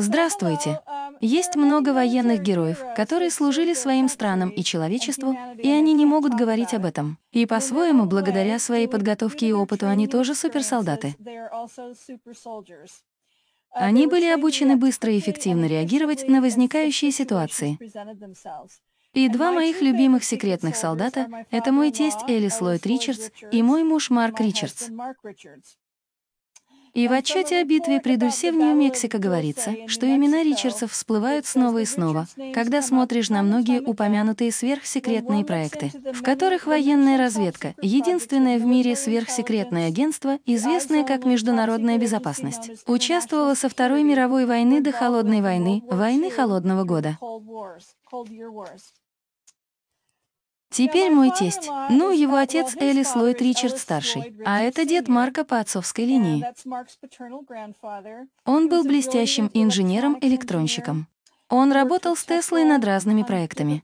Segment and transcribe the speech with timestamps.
[0.00, 0.80] Здравствуйте.
[1.20, 6.72] Есть много военных героев, которые служили своим странам и человечеству, и они не могут говорить
[6.72, 7.18] об этом.
[7.32, 11.14] И по-своему, благодаря своей подготовке и опыту, они тоже суперсолдаты.
[13.72, 17.78] Они были обучены быстро и эффективно реагировать на возникающие ситуации.
[19.12, 24.08] И два моих любимых секретных солдата— это мой тесть Элис Ллойд Ричардс и мой муж
[24.08, 24.88] Марк Ричардс.
[26.94, 31.78] И в отчете о битве при Дульсе в Нью-Мексико говорится, что имена Ричардсов всплывают снова
[31.78, 38.64] и снова, когда смотришь на многие упомянутые сверхсекретные проекты, в которых военная разведка— единственное в
[38.64, 45.82] мире сверхсекретное агентство, известное как Международная безопасность, участвовала со Второй мировой войны до Холодной войны,
[45.90, 47.18] войны Холодного года.
[50.70, 51.68] Теперь мой тесть.
[51.88, 56.44] Ну, его отец Элис Ллойд Ричард старший, а это дед Марка по отцовской линии.
[58.44, 61.08] Он был блестящим инженером-электронщиком.
[61.48, 63.82] Он работал с Теслой над разными проектами.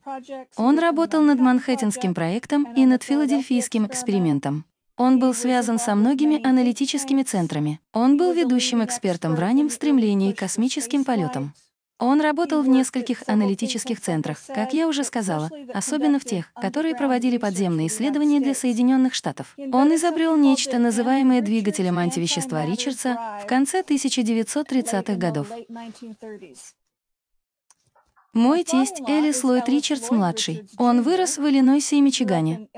[0.56, 4.64] Он работал над Манхэттенским проектом и над Филадельфийским экспериментом.
[4.96, 7.80] Он был связан со многими аналитическими центрами.
[7.92, 11.52] Он был ведущим экспертом в раннем стремлении к космическим полетам.
[11.98, 17.38] Он работал в нескольких аналитических центрах, как я уже сказала, особенно в тех, которые проводили
[17.38, 19.56] подземные исследования для Соединенных Штатов.
[19.72, 25.48] Он изобрел нечто, называемое двигателем антивещества Ричардса в конце 1930-х годов.
[28.34, 30.68] Мой тесть Элис Ллойд Ричардс-младший.
[30.76, 32.68] Он вырос в Иллинойсе и Мичигане.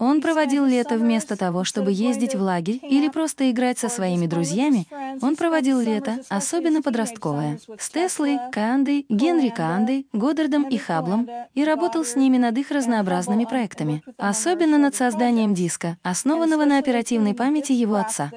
[0.00, 4.86] Он проводил лето вместо того, чтобы ездить в лагерь или просто играть со своими друзьями,
[5.20, 12.02] он проводил лето, особенно подростковое, с Теслой, Кандой, Генри Кандой, Годдардом и Хаблом, и работал
[12.06, 17.96] с ними над их разнообразными проектами, особенно над созданием диска, основанного на оперативной памяти его
[17.96, 18.30] отца.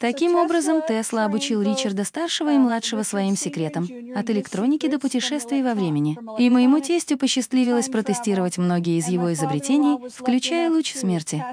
[0.00, 5.74] Таким образом, Тесла обучил Ричарда старшего и младшего своим секретам, от электроники до путешествий во
[5.74, 6.16] времени.
[6.38, 11.44] И моему тестю посчастливилось протестировать многие из его изобретений, включая луч смерти.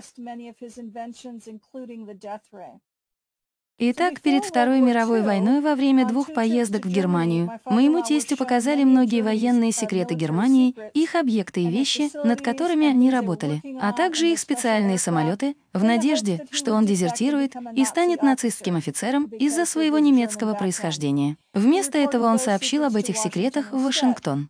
[3.79, 9.21] Итак, перед Второй мировой войной во время двух поездок в Германию моему тестю показали многие
[9.21, 14.97] военные секреты Германии, их объекты и вещи, над которыми они работали, а также их специальные
[14.97, 21.38] самолеты, в надежде, что он дезертирует и станет нацистским офицером из-за своего немецкого происхождения.
[21.53, 24.49] Вместо этого он сообщил об этих секретах в Вашингтон.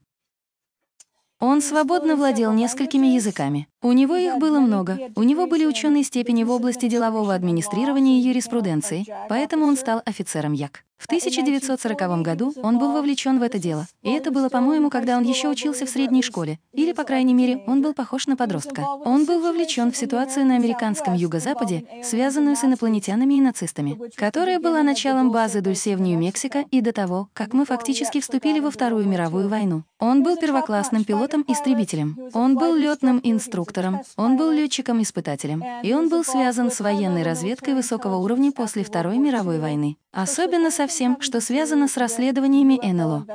[1.39, 3.67] Он свободно владел несколькими языками.
[3.83, 4.97] У него их было много.
[5.15, 10.53] У него были ученые степени в области делового администрирования и юриспруденции, поэтому он стал офицером
[10.53, 10.83] ЯК.
[10.97, 15.23] В 1940 году он был вовлечен в это дело, и это было, по-моему, когда он
[15.23, 18.83] еще учился в средней школе, или, по крайней мере, он был похож на подростка.
[19.05, 24.81] Он был вовлечен в ситуацию на американском юго-западе, связанную с инопланетянами и нацистами, которая была
[24.81, 29.49] началом базы Дульсе в Нью-Мексико и до того, как мы фактически вступили во Вторую мировую
[29.49, 29.83] войну.
[29.99, 32.17] Он был первоклассным пилотом-истребителем.
[32.33, 38.17] Он был летным инструктором, он был летчиком-испытателем, и он был связан с военной разведкой высокого
[38.17, 39.97] уровня после Второй мировой войны.
[40.11, 43.25] Особенно со всем, что связано с расследованиями НЛО.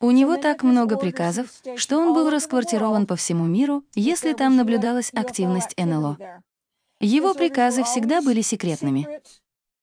[0.00, 5.10] У него так много приказов, что он был расквартирован по всему миру, если там наблюдалась
[5.12, 6.18] активность НЛО.
[7.00, 9.06] Его приказы всегда были секретными.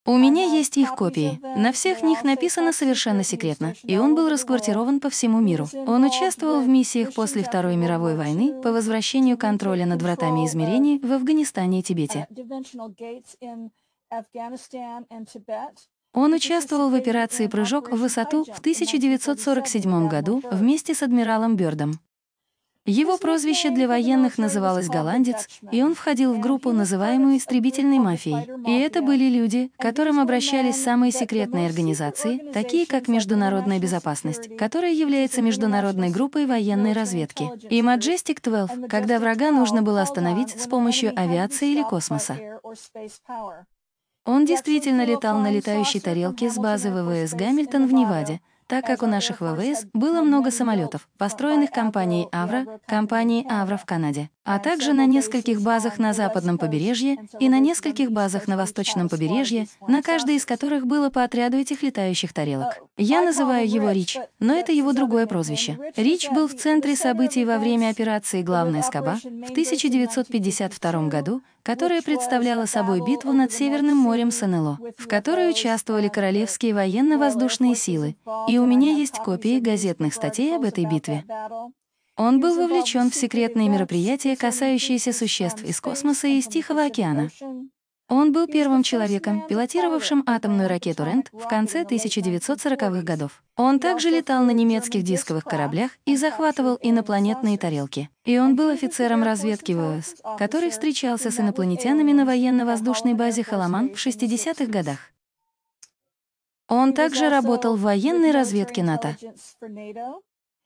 [0.07, 1.39] У меня есть их копии.
[1.57, 5.67] На всех них написано совершенно секретно, и он был расквартирован по всему миру.
[5.87, 11.11] Он участвовал в миссиях после Второй мировой войны по возвращению контроля над вратами измерений в
[11.11, 12.27] Афганистане и Тибете.
[16.15, 21.99] Он участвовал в операции «Прыжок в высоту» в 1947 году вместе с адмиралом Бёрдом.
[22.87, 28.47] Его прозвище для военных называлось «Голландец», и он входил в группу, называемую «Истребительной мафией».
[28.67, 34.93] И это были люди, к которым обращались самые секретные организации, такие как Международная безопасность, которая
[34.93, 41.11] является международной группой военной разведки, и Majestic 12, когда врага нужно было остановить с помощью
[41.19, 42.37] авиации или космоса.
[44.25, 49.05] Он действительно летал на летающей тарелке с базы ВВС Гамильтон в Неваде, так как у
[49.05, 55.07] наших ВВС было много самолетов, построенных компанией «Авра», компанией «Авра» в Канаде, а также на
[55.07, 60.45] нескольких базах на западном побережье и на нескольких базах на восточном побережье, на каждой из
[60.45, 62.79] которых было по отряду этих летающих тарелок.
[62.95, 65.77] Я называю его Рич, но это его другое прозвище.
[65.95, 72.67] Рич был в центре событий во время операции «Главная скоба» в 1952 году, которая представляла
[72.67, 78.15] собой битву над Северным морем с НЛО, в которой участвовали королевские военно-воздушные силы,
[78.47, 81.23] и у меня есть копии газетных статей об этой битве.
[82.17, 87.29] Он был вовлечен в секретные мероприятия, касающиеся существ из космоса и из Тихого океана.
[88.08, 93.44] Он был первым человеком, пилотировавшим атомную ракету «Рент» в конце 1940-х годов.
[93.58, 98.09] Он также летал на немецких дисковых кораблях и захватывал инопланетные тарелки.
[98.23, 103.97] И он был офицером разведки ВОС, который встречался с инопланетянами на военно-воздушной базе Халаман в
[103.97, 105.00] 60-х годах.
[106.67, 109.17] Он также работал в военной разведке НАТО.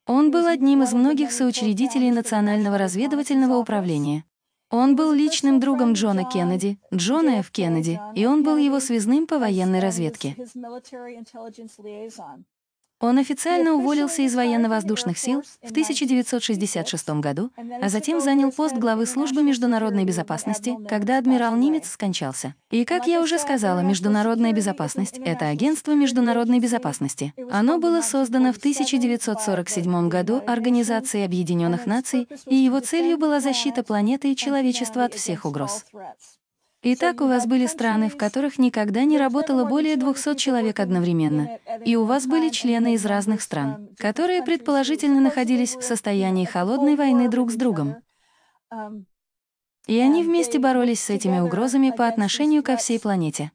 [0.10, 4.24] Он был одним из многих соучредителей Национального разведывательного управления.
[4.72, 7.52] Он был личным другом Джона Кеннеди, Джона Ф.
[7.52, 10.36] Кеннеди, и он был его связным по военной разведке.
[13.00, 17.50] Он официально уволился из военно-воздушных сил в 1966 году,
[17.82, 22.56] а затем занял пост главы службы международной безопасности, когда адмирал Нимец скончался.
[22.72, 27.34] И, как я уже сказала, международная безопасность— это агентство международной безопасности.
[27.50, 34.32] Оно было создано в 1947 году Организацией Объединенных Наций, и его целью была защита планеты
[34.32, 35.86] и человечества от всех угроз.
[36.82, 41.98] Итак, у вас были страны, в которых никогда не работало более 200 человек одновременно, и
[41.98, 47.52] у вас были члены из разных стран, которые предположительно находились в состоянии холодной войны друг
[47.52, 47.98] с другом.
[49.88, 53.52] И они вместе боролись с этими угрозами по отношению ко всей планете.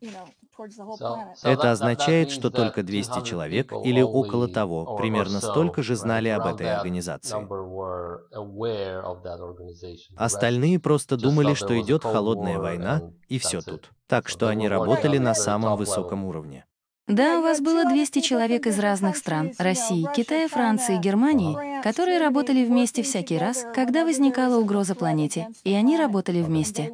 [1.43, 6.73] Это означает, что только 200 человек или около того, примерно столько же знали об этой
[6.73, 7.37] организации.
[10.17, 13.91] Остальные просто думали, что идет холодная война, и все тут.
[14.07, 16.65] Так что они работали на самом высоком уровне.
[17.07, 22.65] Да, у вас было 200 человек из разных стран— России, Китая, Франции, Германии, которые работали
[22.65, 26.91] вместе всякий раз, когда возникала угроза планете, и они работали вместе.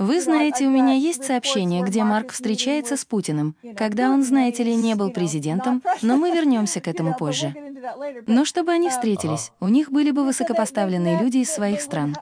[0.00, 4.74] Вы знаете, у меня есть сообщение, где Марк встречается с Путиным, когда он, знаете ли,
[4.74, 7.54] не был президентом, но мы вернемся к этому позже.
[8.26, 12.16] Но чтобы они встретились, у них были бы высокопоставленные люди из своих стран.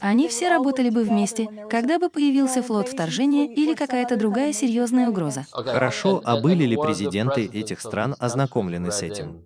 [0.00, 5.46] Они все работали бы вместе, когда бы появился флот вторжения или какая-то другая серьезная угроза.
[5.50, 9.42] Хорошо, а были ли президенты этих стран ознакомлены с этим?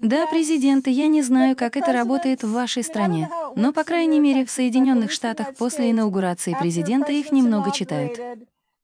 [0.00, 4.44] Да, президенты, я не знаю, как это работает в вашей стране, но, по крайней мере,
[4.44, 8.18] в Соединенных Штатах после инаугурации президента их немного читают.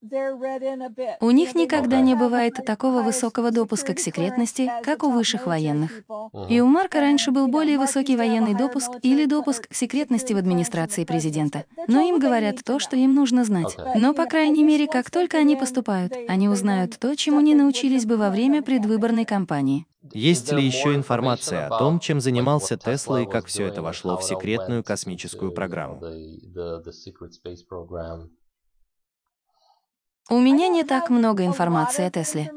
[0.02, 5.90] У них никогда не бывает такого высокого допуска к секретности, как у высших военных.
[6.48, 11.04] И у Марка раньше был более высокий военный допуск или допуск к секретности в администрации
[11.04, 11.66] президента.
[11.86, 13.76] Но им говорят то, что им нужно знать.
[13.94, 18.16] Но, по крайней мере, как только они поступают, они узнают то, чему не научились бы
[18.16, 19.86] во время предвыборной кампании.
[20.14, 24.24] Есть ли еще информация о том, чем занимался Тесла и как все это вошло в
[24.24, 26.00] секретную космическую программу?
[30.28, 32.52] У меня не так много информации о Тесле.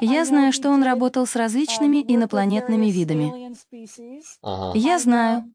[0.00, 3.52] Я знаю, что он работал с различными инопланетными видами.
[4.74, 5.52] Я знаю,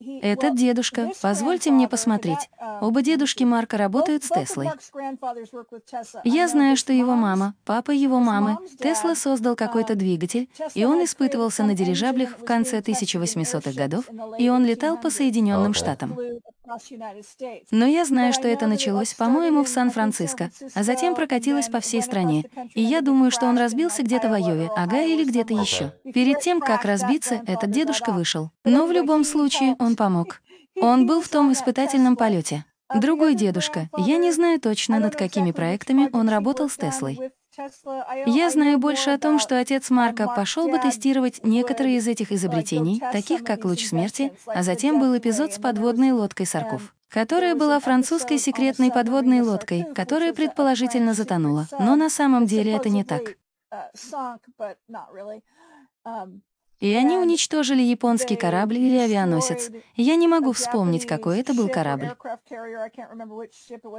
[0.00, 2.48] этот дедушка, позвольте мне посмотреть.
[2.80, 4.70] Оба дедушки Марка работают с Теслой.
[6.24, 11.64] Я знаю, что его мама, папа его мамы, Тесла создал какой-то двигатель, и он испытывался
[11.64, 14.04] на дирижаблях в конце 1800-х годов,
[14.38, 16.16] и он летал по Соединенным Штатам.
[17.70, 22.44] Но я знаю, что это началось, по-моему, в Сан-Франциско, а затем прокатилось по всей стране.
[22.74, 25.94] И я думаю, что он разбился где-то в Айове, ага, или где-то еще.
[26.12, 28.50] Перед тем, как разбиться, этот дедушка вышел.
[28.64, 30.40] Но в любом случае он помог.
[30.80, 32.64] Он был в том испытательном полете.
[32.94, 33.88] Другой дедушка.
[33.98, 37.32] Я не знаю точно, над какими проектами он работал с Теслой.
[38.26, 43.00] Я знаю больше о том, что отец Марка пошел бы тестировать некоторые из этих изобретений,
[43.12, 48.38] таких как луч смерти, а затем был эпизод с подводной лодкой Сарков, которая была французской
[48.38, 51.66] секретной подводной лодкой, которая предположительно затонула.
[51.80, 53.36] Но на самом деле это не так.
[56.80, 59.70] И они уничтожили японский корабль или авианосец.
[59.96, 62.10] Я не могу вспомнить, какой это был корабль.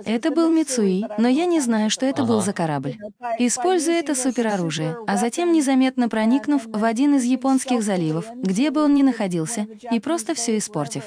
[0.06, 2.98] Это был Мицуи, но я не знаю, что это был за корабль.
[3.38, 8.94] Используя это супероружие, а затем незаметно проникнув в один из японских заливов, где бы он
[8.94, 11.04] ни находился, и просто все испортив.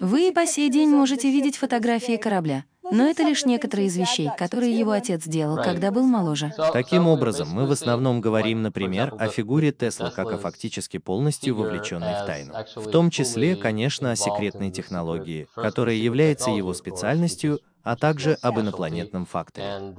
[0.00, 4.30] Вы и по сей день можете видеть фотографии корабля, но это лишь некоторые из вещей,
[4.38, 6.52] которые его отец делал, когда был моложе.
[6.72, 12.22] Таким образом, мы в основном говорим, например, о фигуре Тесла как о фактически полностью вовлеченной
[12.22, 12.54] в тайну.
[12.76, 19.26] В том числе, конечно, о секретной технологии, которая является его специальностью, а также об инопланетном
[19.26, 19.94] факторе.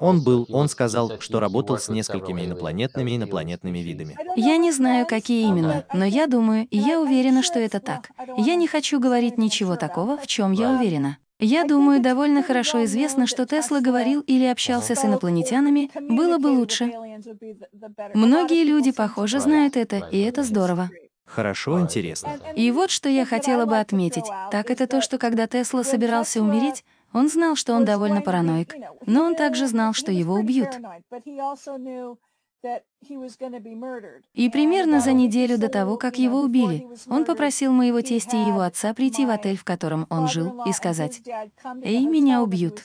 [0.00, 4.16] Он был, он сказал, что работал с несколькими инопланетными инопланетными видами.
[4.36, 8.10] Я не знаю, какие именно, но я думаю, и я уверена, что это так.
[8.36, 11.18] Я не хочу говорить ничего такого, в чем я уверена.
[11.40, 16.92] Я думаю, довольно хорошо известно, что Тесла говорил или общался с инопланетянами, было бы лучше,
[18.14, 20.90] Многие люди, похоже, знают это, и это здорово.
[21.24, 22.38] Хорошо, интересно.
[22.54, 26.84] И вот что я хотела бы отметить, так это то, что когда Тесла собирался умереть,
[27.14, 28.74] он знал, что он довольно параноик,
[29.06, 30.68] но он также знал, что его убьют.
[34.32, 38.60] И примерно за неделю до того, как его убили, он попросил моего тестя и его
[38.60, 41.22] отца прийти в отель, в котором он жил, и сказать,
[41.82, 42.84] «Эй, меня убьют».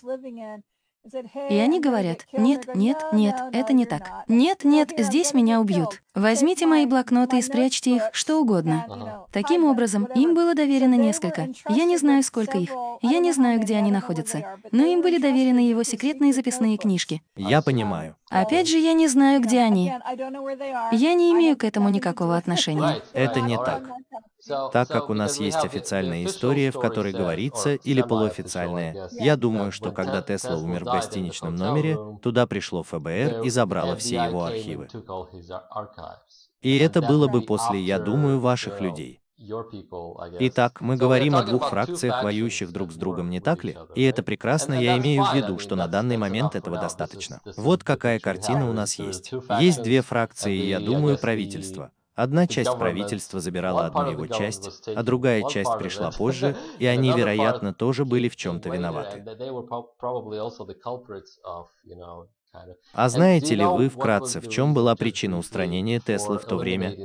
[1.50, 4.24] И они говорят, нет, нет, нет, это не так.
[4.28, 6.02] Нет, нет, здесь меня убьют.
[6.16, 9.26] Возьмите мои блокноты и спрячьте их, что угодно.
[9.32, 11.50] Таким образом, им было доверено несколько.
[11.70, 12.72] Я не знаю, сколько их.
[13.02, 14.58] Я не знаю, где они находятся.
[14.72, 17.22] Но им были доверены его секретные записные книжки.
[17.36, 18.16] Я понимаю.
[18.30, 19.92] Опять же, я не знаю, где они.
[20.92, 23.02] Я не имею к этому никакого отношения.
[23.14, 23.84] Это не так.
[24.72, 29.92] Так как у нас есть официальная история, в которой говорится, или полуофициальная, я думаю, что
[29.92, 34.88] когда Тесла умер в гостиничном номере, туда пришло ФБР и забрало все его архивы.
[36.62, 39.22] И это было бы после, я думаю, ваших людей.
[40.40, 43.78] Итак, мы говорим о двух фракциях, воюющих друг с другом, не так ли?
[43.96, 47.42] И это прекрасно, я имею в виду, что на данный момент этого достаточно.
[47.56, 49.32] Вот какая картина у нас есть.
[49.60, 51.92] Есть две фракции, я думаю, правительство.
[52.16, 57.74] Одна часть правительства забирала одну его часть, а другая часть пришла позже, и они, вероятно,
[57.74, 59.24] тоже были в чем-то виноваты.
[62.94, 66.96] А знаете ли вы вкратце, в чем была причина устранения Теслы в то время?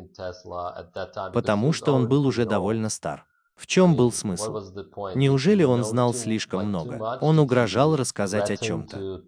[1.32, 3.26] Потому что он был уже довольно стар.
[3.56, 4.60] В чем был смысл?
[5.14, 7.18] Неужели он знал слишком много?
[7.20, 9.22] Он угрожал рассказать о чем-то.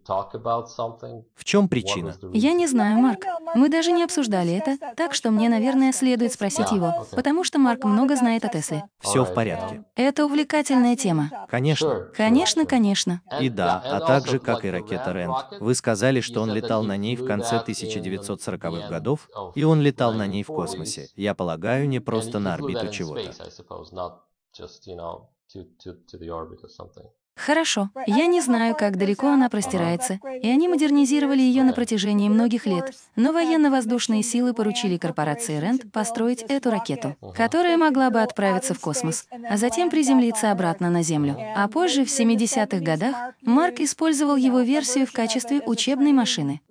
[1.34, 2.14] В чем причина?
[2.32, 3.24] Я не знаю, Марк.
[3.54, 7.84] Мы даже не обсуждали это, так что мне, наверное, следует спросить его, потому что Марк
[7.84, 8.84] много знает о Тесле.
[9.00, 9.84] Все в порядке.
[9.94, 11.30] Это увлекательная тема.
[11.48, 12.08] Конечно.
[12.14, 13.22] Конечно, конечно.
[13.40, 17.16] И да, а также, как и ракета Рэнд, вы сказали, что он летал на ней
[17.16, 21.08] в конце 1940-х годов, и он летал на ней в космосе.
[21.14, 23.32] Я полагаю, не просто на орбиту чего-то.
[27.36, 27.90] Хорошо.
[28.06, 32.94] Я не знаю, как далеко она простирается, и они модернизировали ее на протяжении многих лет,
[33.14, 39.26] но военно-воздушные силы поручили корпорации Рент построить эту ракету, которая могла бы отправиться в космос,
[39.48, 41.36] а затем приземлиться обратно на Землю.
[41.54, 46.62] А позже, в 70-х годах, Марк использовал его версию в качестве учебной машины.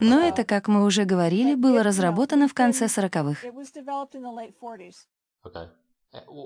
[0.00, 3.46] Но это, как мы уже говорили, было разработано в конце 40-х.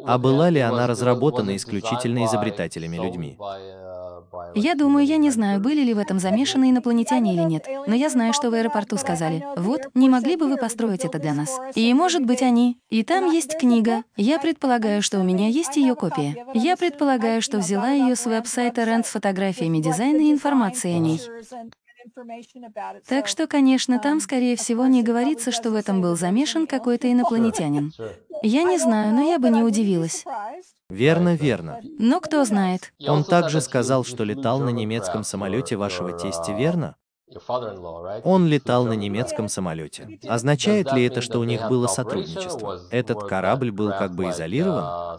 [0.07, 3.39] А была ли она разработана исключительно изобретателями людьми?
[4.55, 8.09] Я думаю, я не знаю, были ли в этом замешаны инопланетяне или нет, но я
[8.11, 11.59] знаю, что в аэропорту сказали, вот, не могли бы вы построить это для нас?
[11.75, 12.79] И, может быть, они.
[12.89, 14.05] И там есть книга.
[14.17, 16.47] Я предполагаю, что у меня есть ее копия.
[16.53, 21.21] Я предполагаю, что взяла ее с веб-сайта Рент с фотографиями дизайна и информацией о ней.
[23.07, 27.93] Так что, конечно, там, скорее всего, не говорится, что в этом был замешан какой-то инопланетянин.
[28.43, 30.25] Я не знаю, но я бы не удивилась.
[30.91, 31.81] Верно, верно.
[31.99, 32.93] Но кто знает.
[33.07, 36.97] Он также сказал, что летал на немецком самолете вашего тестя, верно?
[38.25, 40.19] Он летал на немецком самолете.
[40.29, 42.81] Означает ли это, что у них было сотрудничество?
[42.91, 45.19] Этот корабль был как бы изолирован?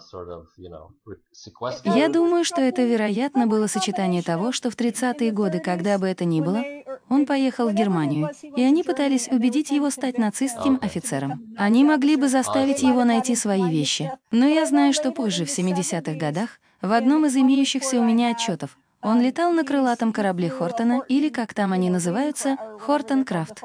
[1.84, 6.26] Я думаю, что это, вероятно, было сочетание того, что в 30-е годы, когда бы это
[6.26, 6.64] ни было,
[7.10, 11.56] он поехал в Германию, и они пытались убедить его стать нацистским офицером.
[11.58, 14.12] Они могли бы заставить его найти свои вещи.
[14.32, 18.78] Но я знаю, что позже, в 70-х годах, в одном из имеющихся у меня отчетов,
[19.06, 23.62] он летал на крылатом корабле Хортона, или, как там они называются, Хортон Крафт.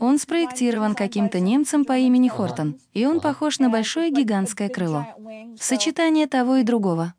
[0.00, 5.06] Он спроектирован каким-то немцем по имени Хортон, и он похож на большое гигантское крыло.
[5.60, 7.12] Сочетание того и другого.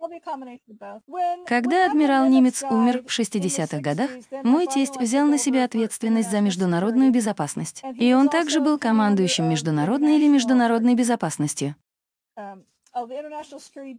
[1.46, 4.10] Когда адмирал немец умер в 60-х годах,
[4.44, 7.84] мой тесть взял на себя ответственность за международную безопасность.
[7.96, 11.76] И он также был командующим международной или международной безопасностью.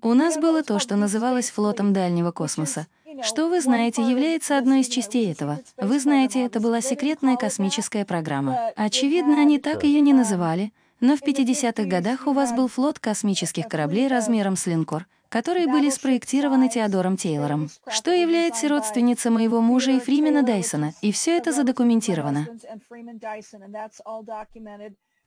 [0.02, 2.86] У нас было то, что называлось флотом дальнего космоса.
[3.22, 5.60] Что вы знаете, является одной из частей этого.
[5.76, 8.72] Вы знаете, это была секретная космическая программа.
[8.76, 13.68] Очевидно, они так ее не называли, но в 50-х годах у вас был флот космических
[13.68, 20.00] кораблей размером с линкор, которые были спроектированы Теодором Тейлором, что является родственницей моего мужа и
[20.00, 22.46] Фримена Дайсона, и все это задокументировано.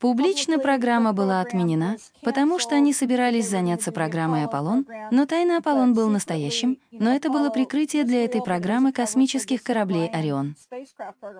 [0.04, 6.10] Публично программа была отменена, потому что они собирались заняться программой «Аполлон», но тайный «Аполлон» был
[6.10, 10.58] настоящим, но это было прикрытие для этой программы космических кораблей «Орион».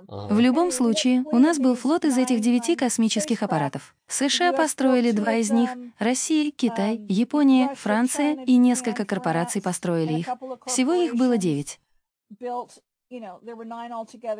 [0.08, 3.94] В любом случае, у нас был флот из этих девяти космических аппаратов.
[4.08, 10.28] США построили два из них, Россия, Китай, Япония, Франция и несколько корпораций построили их.
[10.68, 11.82] Всего их было девять.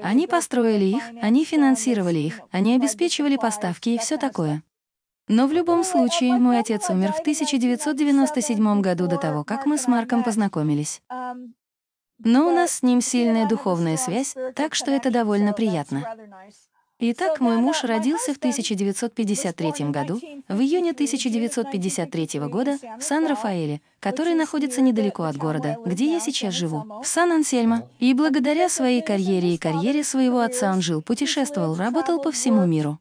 [0.02, 4.64] Они построили их, они финансировали их, они обеспечивали поставки и все такое.
[5.28, 9.88] Но в любом случае, мой отец умер в 1997 году до того, как мы с
[9.88, 11.02] Марком познакомились.
[12.20, 16.04] Но у нас с ним сильная духовная связь, так что это довольно приятно.
[17.06, 24.80] Итак, мой муж родился в 1953 году, в июне 1953 года в Сан-Рафаэле, который находится
[24.80, 27.90] недалеко от города, где я сейчас живу, в Сан-Ансельмо.
[28.00, 33.00] И благодаря своей карьере и карьере своего отца он жил, путешествовал, работал по всему миру.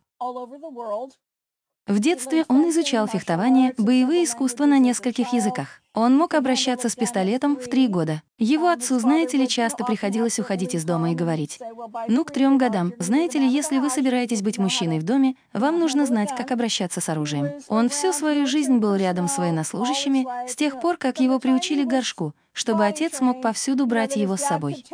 [1.89, 5.83] В детстве он изучал фехтование, боевые искусства на нескольких языках.
[5.95, 8.23] Он мог обращаться с пистолетом в три года.
[8.39, 11.59] Его отцу, знаете ли, часто приходилось уходить из дома и говорить,
[12.07, 16.07] «Ну, к трем годам, знаете ли, если вы собираетесь быть мужчиной в доме, вам нужно
[16.07, 17.49] знать, как обращаться с оружием».
[17.67, 21.89] Он всю свою жизнь был рядом с военнослужащими, с тех пор, как его приучили к
[21.89, 24.85] горшку, чтобы отец мог повсюду брать его с собой.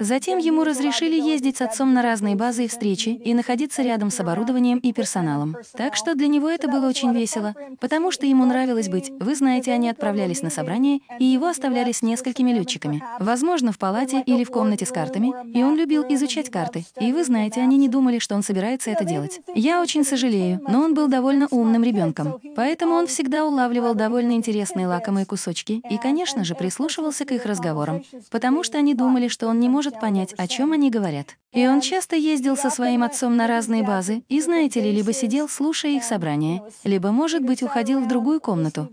[0.00, 4.20] Затем ему разрешили ездить с отцом на разные базы и встречи и находиться рядом с
[4.20, 5.56] оборудованием и персоналом.
[5.76, 9.10] Так что для него это было очень весело, потому что ему нравилось быть.
[9.20, 13.02] Вы знаете, они отправлялись на собрание, и его оставляли с несколькими летчиками.
[13.18, 16.84] Возможно, в палате или в комнате с картами, и он любил изучать карты.
[17.00, 19.40] И вы знаете, они не думали, что он собирается это делать.
[19.54, 24.86] Я очень сожалею, но он был довольно умным ребенком, поэтому он всегда улавливал довольно интересные
[24.86, 29.51] лакомые кусочки и, конечно же, прислушивался к их разговорам, потому что они думали, что он
[29.60, 31.36] не может понять, о чем они говорят.
[31.52, 35.48] И он часто ездил со своим отцом на разные базы, и, знаете ли, либо сидел,
[35.48, 38.88] слушая их собрания, либо, может быть, уходил в другую комнату.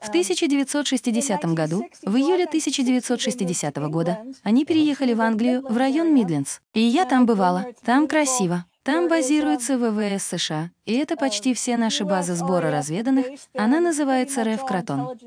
[0.00, 6.58] В 1960 году, в июле 1960 года, они переехали в Англию, в район Мидлендс.
[6.74, 7.66] И я там бывала.
[7.84, 8.66] Там красиво.
[8.84, 13.26] Там базируется ВВС США, и это почти все наши базы сбора разведанных.
[13.54, 15.18] Она называется РФ Кротон.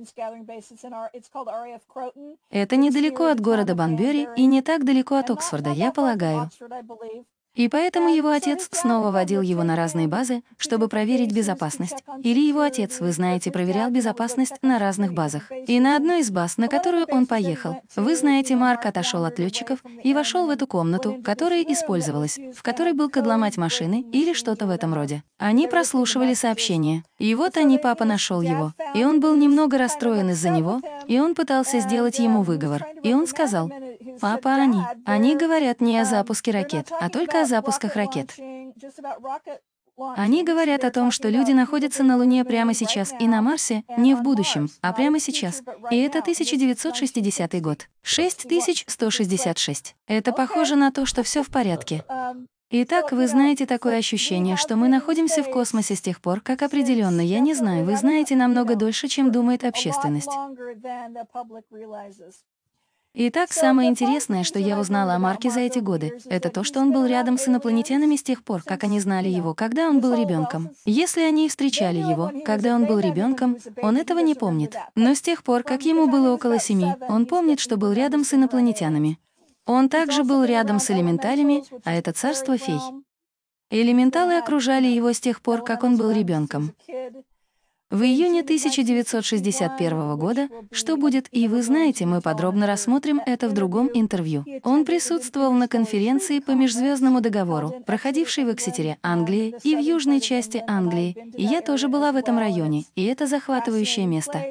[2.52, 6.50] Это недалеко от города Банбери и не так далеко от Оксфорда, я полагаю.
[7.58, 12.04] И поэтому его отец снова водил его на разные базы, чтобы проверить безопасность.
[12.22, 15.52] Или его отец, вы знаете, проверял безопасность на разных базах.
[15.66, 19.80] И на одной из баз, на которую он поехал, вы знаете, Марк отошел от летчиков
[20.04, 24.70] и вошел в эту комнату, которая использовалась, в которой был кадломать машины или что-то в
[24.70, 25.24] этом роде.
[25.40, 27.04] Они прослушивали сообщения.
[27.18, 28.74] И вот они, папа нашел его.
[28.94, 32.86] И он был немного расстроен из-за него, и он пытался сделать ему выговор.
[33.02, 33.72] И он сказал,
[34.20, 34.82] «Папа, они.
[35.06, 38.36] Они говорят не о запуске ракет, а только о запусках ракет.
[40.16, 44.14] Они говорят о том, что люди находятся на Луне прямо сейчас и на Марсе не
[44.14, 45.64] в будущем, а прямо сейчас.
[45.90, 47.88] И это 1960 год.
[48.04, 49.96] 6166.
[50.08, 52.04] Это похоже на то, что все в порядке.
[52.70, 57.22] Итак, вы знаете такое ощущение, что мы находимся в космосе с тех пор, как определенно,
[57.22, 60.30] я не знаю, вы знаете намного дольше, чем думает общественность.
[63.20, 66.92] Итак, самое интересное, что я узнала о Марке за эти годы, это то, что он
[66.92, 70.70] был рядом с инопланетянами с тех пор, как они знали его, когда он был ребенком.
[70.86, 74.76] Если они встречали его, когда он был ребенком, он этого не помнит.
[74.94, 78.36] Но с тех пор, как ему было около семи, он помнит, что был рядом с
[78.36, 79.18] инопланетянами.
[79.66, 82.80] Он также был рядом с элементалями, а это царство фей.
[83.72, 86.72] Элементалы окружали его с тех пор, как он был ребенком.
[87.90, 93.90] В июне 1961 года «Что будет?» и вы знаете, мы подробно рассмотрим это в другом
[93.94, 94.44] интервью.
[94.66, 100.62] Он присутствовал на конференции по межзвездному договору, проходившей в Эксетере, Англии, и в южной части
[100.68, 101.32] Англии.
[101.38, 104.44] И я тоже была в этом районе, и это захватывающее место.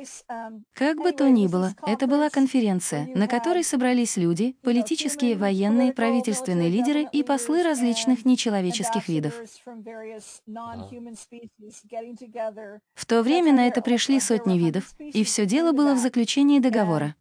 [0.72, 6.70] Как бы то ни было, это была конференция, на которой собрались люди, политические, военные, правительственные
[6.70, 9.34] лидеры и послы различных нечеловеческих видов.
[12.94, 17.14] В то время на это пришли сотни видов, и все дело было в заключении договора.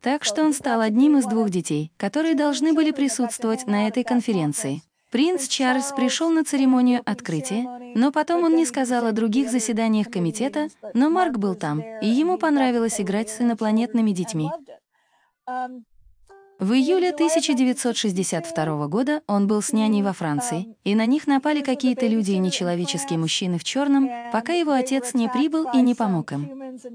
[0.00, 4.82] Так что он стал одним из двух детей, которые должны были присутствовать на этой конференции.
[5.10, 10.68] Принц Чарльз пришел на церемонию открытия, но потом он не сказал о других заседаниях комитета,
[10.94, 14.50] но Марк был там, и ему понравилось играть с инопланетными детьми.
[16.60, 22.06] В июле 1962 года он был с няней во Франции, и на них напали какие-то
[22.06, 26.86] люди и нечеловеческие мужчины в черном, пока его отец не прибыл и не помог им.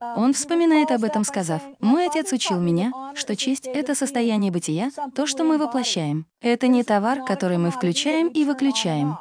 [0.00, 5.26] Он вспоминает об этом, сказав, «Мой отец учил меня, что честь— это состояние бытия, то,
[5.26, 6.26] что мы воплощаем.
[6.40, 9.18] Это не товар, который мы включаем и выключаем.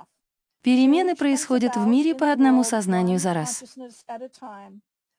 [0.67, 3.63] Перемены происходят в мире по одному сознанию за раз.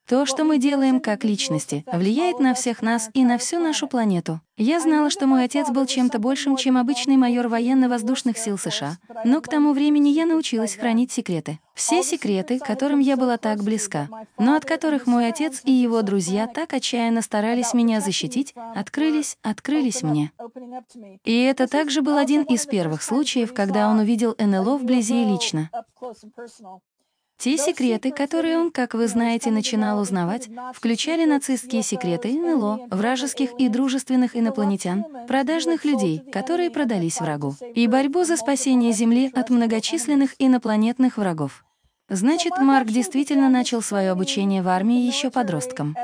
[0.08, 4.40] То, что мы делаем как личности, влияет на всех нас и на всю нашу планету.
[4.56, 9.42] Я знала, что мой отец был чем-то большим, чем обычный майор военно-воздушных сил США, но
[9.42, 11.60] к тому времени я научилась хранить секреты.
[11.74, 16.46] Все секреты, которым я была так близка, но от которых мой отец и его друзья
[16.46, 20.32] так отчаянно старались меня защитить, открылись, открылись мне.
[21.24, 25.70] И это также был один из первых случаев, когда он увидел НЛО вблизи и лично.
[27.38, 33.68] Те секреты, которые он, как вы знаете, начинал узнавать, включали нацистские секреты НЛО, вражеских и
[33.68, 41.16] дружественных инопланетян, продажных людей, которые продались врагу, и борьбу за спасение Земли от многочисленных инопланетных
[41.16, 41.64] врагов.
[42.10, 45.94] Значит, Марк действительно начал свое обучение в армии еще подростком.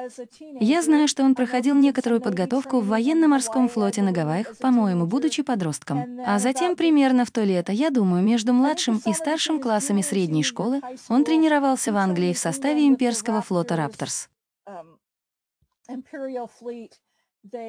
[0.60, 6.20] Я знаю, что он проходил некоторую подготовку в военно-морском флоте на Гавайях, по-моему, будучи подростком.
[6.26, 10.82] А затем, примерно в то лето, я думаю, между младшим и старшим классами средней школы,
[11.08, 14.28] он тренировался в Англии в составе имперского флота «Рапторс».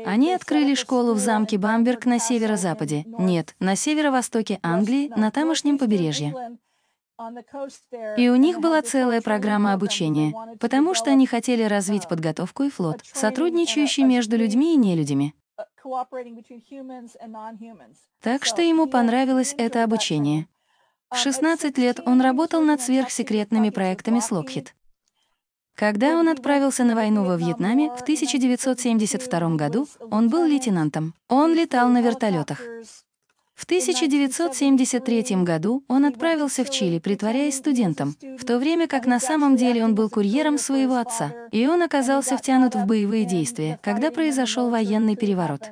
[0.06, 6.34] Они открыли школу в замке Бамберг на северо-западе, нет, на северо-востоке Англии, на тамошнем побережье.
[8.18, 13.02] И у них была целая программа обучения, потому что они хотели развить подготовку и флот,
[13.04, 15.34] сотрудничающий между людьми и нелюдями.
[18.22, 20.48] Так что ему понравилось это обучение.
[21.12, 24.70] В 16 лет он работал над сверхсекретными проектами с Lockheed.
[25.76, 31.14] Когда он отправился на войну во Вьетнаме в 1972 году, он был лейтенантом.
[31.28, 32.62] Он летал на вертолетах.
[33.56, 39.56] В 1973 году он отправился в Чили, притворяясь студентом, в то время как на самом
[39.56, 44.70] деле он был курьером своего отца, и он оказался втянут в боевые действия, когда произошел
[44.70, 45.72] военный переворот.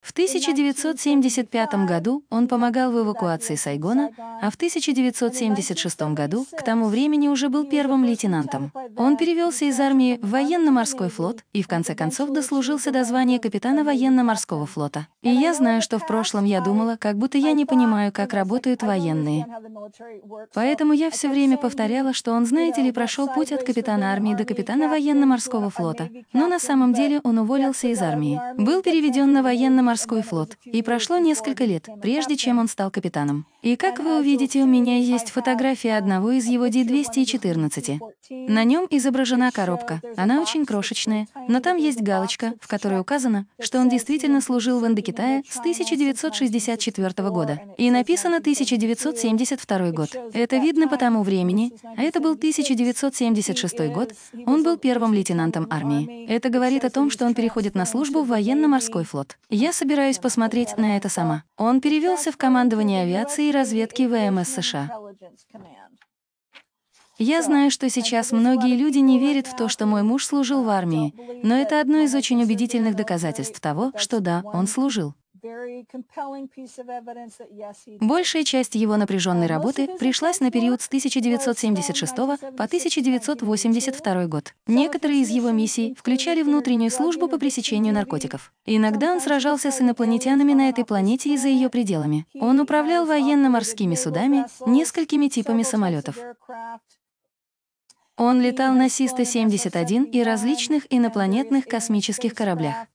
[0.00, 7.28] В 1975 году он помогал в эвакуации Сайгона, а в 1976 году к тому времени
[7.28, 8.72] уже был первым лейтенантом.
[8.96, 13.82] Он перевелся из армии в военно-морской флот и в конце концов дослужился до звания капитана
[13.82, 15.08] военно-морского флота.
[15.22, 18.82] И я знаю, что в прошлом я думала, как будто я не понимаю, как работают
[18.82, 19.46] военные.
[20.54, 24.44] Поэтому я все время повторяла, что он, знаете ли, прошел путь от капитана армии до
[24.44, 26.08] капитана военно-морского флота.
[26.32, 28.40] Но на самом деле он уволился из армии.
[28.56, 33.46] Был переведен на военно морской флот, и прошло несколько лет, прежде чем он стал капитаном.
[33.62, 37.98] И как вы увидите, у меня есть фотография одного из его D-214.
[38.30, 40.00] На нем изображена коробка.
[40.16, 44.86] Она очень крошечная, но там есть галочка, в которой указано, что он действительно служил в
[44.86, 47.60] Индокитае с 1964 года.
[47.78, 50.10] И написано 1972 год.
[50.34, 54.12] Это видно по тому времени, а это был 1976 год,
[54.46, 56.26] он был первым лейтенантом армии.
[56.28, 59.38] Это говорит о том, что он переходит на службу в военно-морской флот.
[59.50, 61.44] Я собираюсь посмотреть на это сама.
[61.56, 64.90] Он перевелся в командование авиации и разведки ВМС США.
[67.20, 70.68] Я знаю, что сейчас многие люди не верят в то, что мой муж служил в
[70.68, 75.14] армии, но это одно из очень убедительных доказательств того, что да, он служил.
[78.00, 84.54] Большая часть его напряженной работы пришлась на период с 1976 по 1982 год.
[84.66, 88.52] Некоторые из его миссий включали внутреннюю службу по пресечению наркотиков.
[88.66, 92.26] Иногда он сражался с инопланетянами на этой планете и за ее пределами.
[92.34, 96.16] Он управлял военно-морскими судами, несколькими типами самолетов.
[98.16, 102.88] Он летал на Систа-71 и различных инопланетных космических кораблях.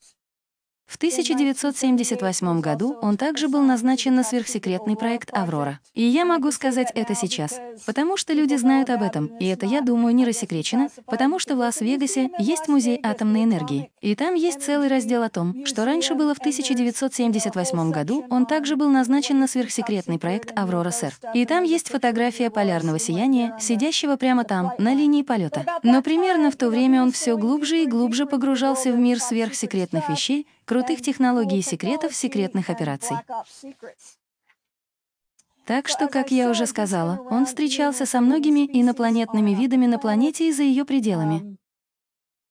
[0.93, 5.79] В 1978 году он также был назначен на сверхсекретный проект «Аврора».
[5.95, 9.82] И я могу сказать это сейчас, потому что люди знают об этом, и это, я
[9.82, 13.89] думаю, не рассекречено, потому что в Лас-Вегасе есть музей атомной энергии.
[14.01, 18.75] И там есть целый раздел о том, что раньше было в 1978 году, он также
[18.75, 21.15] был назначен на сверхсекретный проект «Аврора СЭР».
[21.34, 25.65] И там есть фотография полярного сияния, сидящего прямо там, на линии полета.
[25.82, 30.45] Но примерно в то время он все глубже и глубже погружался в мир сверхсекретных вещей,
[30.65, 33.17] крутых технологий и секретов секретных операций.
[35.65, 40.52] Так что, как я уже сказала, он встречался со многими инопланетными видами на планете и
[40.52, 41.58] за ее пределами.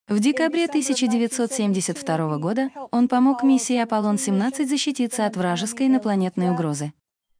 [0.08, 6.92] В декабре 1972 года он помог миссии Аполлон-17 защититься от вражеской инопланетной угрозы.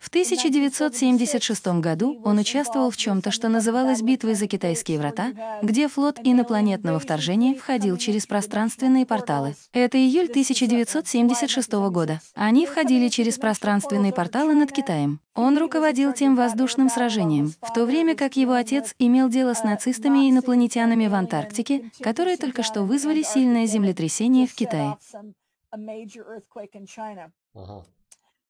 [0.03, 6.19] В 1976 году он участвовал в чем-то, что называлось «Битвой за китайские врата», где флот
[6.25, 9.55] инопланетного вторжения входил через пространственные порталы.
[9.73, 12.21] Это июль 1976 года.
[12.35, 15.21] Они входили через пространственные порталы над Китаем.
[15.37, 20.27] Он руководил тем воздушным сражением, в то время как его отец имел дело с нацистами
[20.27, 24.97] и инопланетянами в Антарктике, которые только что вызвали сильное землетрясение в Китае.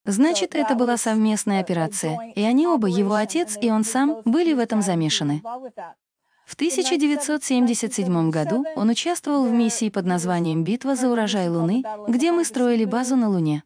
[0.05, 4.59] Значит, это была совместная операция, и они оба, его отец и он сам, были в
[4.59, 5.43] этом замешаны.
[6.45, 12.33] В В 1977 году он участвовал в миссии под названием «Битва за урожай Луны», где
[12.33, 13.63] мы строили базу на Луне.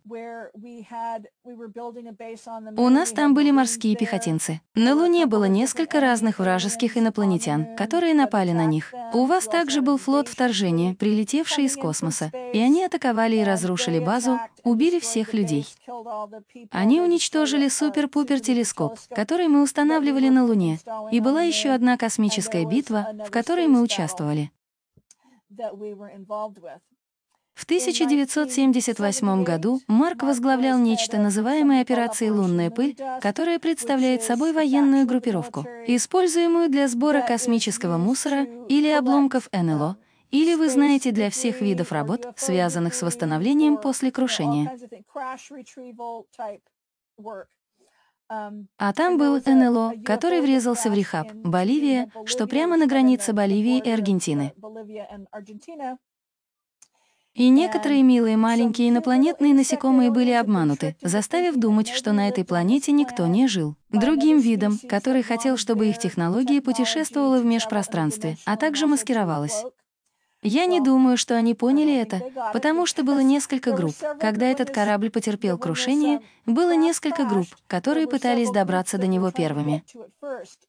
[2.76, 4.60] У нас там были морские пехотинцы.
[4.74, 8.92] На Луне было несколько разных вражеских инопланетян, которые напали на них.
[9.12, 14.40] У вас также был флот вторжения, прилетевший из космоса, и они атаковали и разрушили базу,
[14.64, 15.66] убили всех людей.
[16.70, 20.80] Они уничтожили супер-пупер телескоп, который мы устанавливали на Луне,
[21.12, 24.50] и была еще одна космическая битва, в которой мы участвовали.
[27.56, 35.64] В 1978 году Марк возглавлял нечто называемое операцией «Лунная пыль», которая представляет собой военную группировку,
[35.86, 39.96] используемую для сбора космического мусора или обломков НЛО,
[40.30, 44.70] или вы знаете для всех видов работ, связанных с восстановлением после крушения.
[48.28, 53.90] А там был НЛО, который врезался в Рихаб, Боливия, что прямо на границе Боливии и
[53.90, 54.52] Аргентины.
[57.36, 63.26] И некоторые милые маленькие инопланетные насекомые были обмануты, заставив думать, что на этой планете никто
[63.26, 63.76] не жил.
[63.90, 69.64] Другим видом, который хотел, чтобы их технология путешествовала в межпространстве, а также маскировалась.
[70.42, 72.22] Я не думаю, что они поняли это,
[72.54, 73.96] потому что было несколько групп.
[74.18, 79.84] Когда этот корабль потерпел крушение, было несколько групп, которые пытались добраться до него первыми.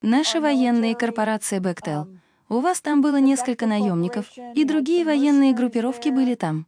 [0.02, 2.10] Наши военные корпорация Бэктел—
[2.50, 6.66] у вас там было несколько наемников, и другие военные группировки были там.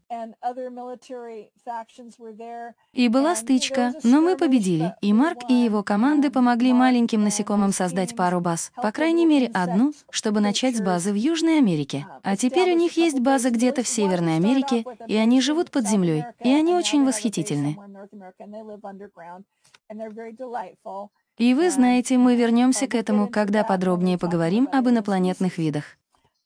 [2.93, 8.15] И была стычка, но мы победили, и Марк и его команды помогли маленьким насекомым создать
[8.15, 12.05] пару баз, по крайней мере одну, чтобы начать с базы в Южной Америке.
[12.23, 16.25] А теперь у них есть база где-то в Северной Америке, и они живут под землей,
[16.43, 17.77] и они очень восхитительны.
[21.39, 25.85] И вы знаете, мы вернемся к этому, когда подробнее поговорим об инопланетных видах.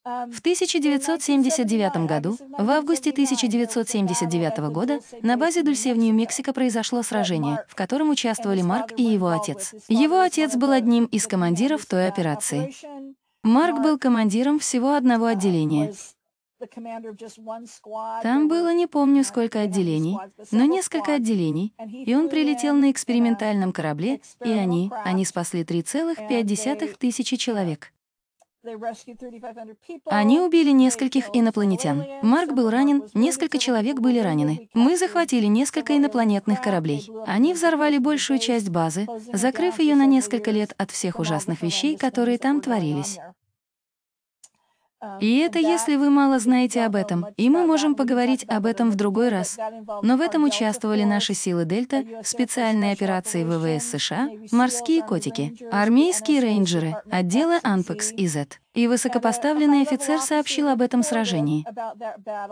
[0.06, 7.76] В 1979 году, в августе 1979 года, на базе Дульсе в Нью-Мексико произошло сражение, в
[7.76, 9.74] котором участвовали Марк и его отец.
[9.88, 12.76] Его отец был одним из командиров той операции.
[13.44, 15.94] Марк был командиром всего одного отделения.
[18.24, 20.18] Там было не помню сколько отделений,
[20.52, 21.74] но несколько отделений,
[22.06, 27.92] и он прилетел на экспериментальном корабле, и они, они спасли 3,5 тысячи человек.
[30.06, 32.06] Они убили нескольких инопланетян.
[32.22, 34.70] Марк был ранен, несколько человек были ранены.
[34.74, 37.10] Мы захватили несколько инопланетных кораблей.
[37.28, 42.38] Они взорвали большую часть базы, закрыв ее на несколько лет от всех ужасных вещей, которые
[42.38, 43.20] там творились.
[45.20, 48.96] И это если вы мало знаете об этом, и мы можем поговорить об этом в
[48.96, 49.58] другой раз.
[50.02, 56.96] Но в этом участвовали наши силы Дельта, специальные операции ВВС США, морские котики, армейские рейнджеры,
[57.12, 58.60] отделы Анпекс и Z.
[58.74, 61.66] И высокопоставленный офицер сообщил об этом сражении.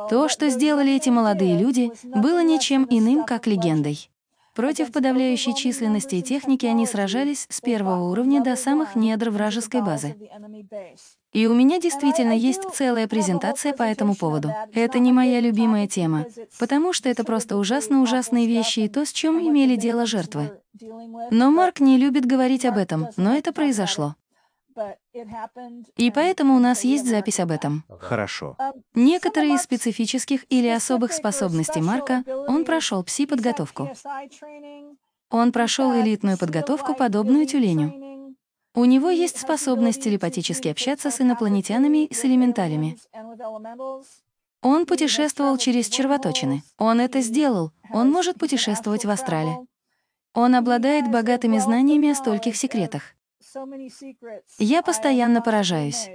[0.09, 4.09] То, что сделали эти молодые люди, было ничем иным, как легендой.
[4.53, 10.15] Против подавляющей численности и техники они сражались с первого уровня до самых недр вражеской базы.
[11.33, 14.53] И у меня действительно есть целая презентация по этому поводу.
[14.73, 16.25] Это не моя любимая тема,
[16.59, 20.59] потому что это просто ужасно ужасные вещи и то, с чем имели дело жертвы.
[21.31, 24.15] Но Марк не любит говорить об этом, но это произошло.
[25.97, 27.83] И поэтому у нас есть запись об этом.
[27.99, 28.57] Хорошо.
[28.95, 33.89] Некоторые из специфических или особых способностей Марка он прошел пси-подготовку.
[35.29, 37.93] Он прошел элитную подготовку, подобную тюленю.
[38.73, 42.97] У него есть способность телепатически общаться с инопланетянами и с элементалями.
[44.61, 46.63] Он путешествовал через червоточины.
[46.77, 47.71] Он это сделал.
[47.91, 49.57] Он может путешествовать в астрале.
[50.33, 53.03] Он обладает богатыми знаниями о стольких секретах.
[54.59, 56.09] Я постоянно поражаюсь.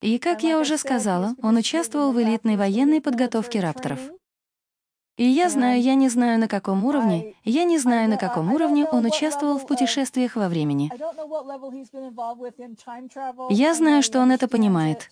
[0.00, 4.00] И, как я уже сказала, он участвовал в элитной военной подготовке рапторов.
[5.20, 8.86] И я знаю, я не знаю, на каком уровне, я не знаю, на каком уровне
[8.86, 10.90] он участвовал в путешествиях во времени.
[13.50, 15.10] Я знаю, что он это понимает.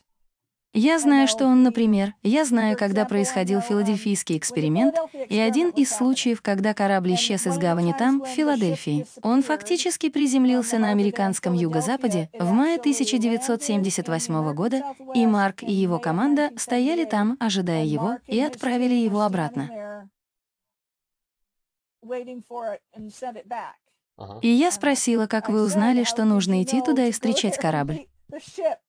[0.75, 4.97] Я знаю, что он, например, я знаю, когда происходил филадельфийский эксперимент,
[5.29, 9.07] и один из случаев, когда корабль исчез из гавани там, в Филадельфии.
[9.23, 14.83] Он фактически приземлился на американском юго-западе в мае 1978 года,
[15.15, 20.11] и Марк и его команда стояли там, ожидая его, и отправили его обратно.
[24.43, 28.07] И я спросила, как вы узнали, что нужно идти туда и встречать корабль.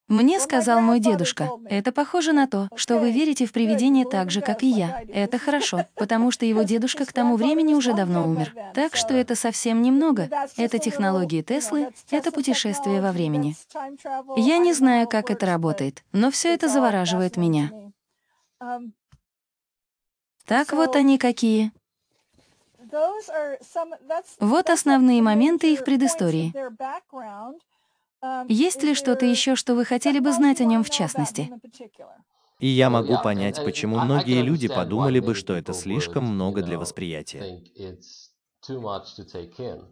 [0.08, 4.42] Мне сказал мой дедушка, это похоже на то, что вы верите в привидения так же,
[4.42, 5.04] как и я.
[5.08, 8.54] Это хорошо, потому что его дедушка к тому времени уже давно умер.
[8.74, 10.30] Так что это совсем немного.
[10.58, 13.56] Это технологии Теслы, это путешествие во времени.
[14.36, 17.72] Я не знаю, как это работает, но все это завораживает меня.
[20.46, 21.72] Так вот они какие.
[24.40, 26.54] Вот основные моменты их предыстории.
[28.48, 31.50] Есть ли что-то еще, что вы хотели бы знать о нем в частности?
[32.60, 37.64] И я могу понять, почему многие люди подумали бы, что это слишком много для восприятия.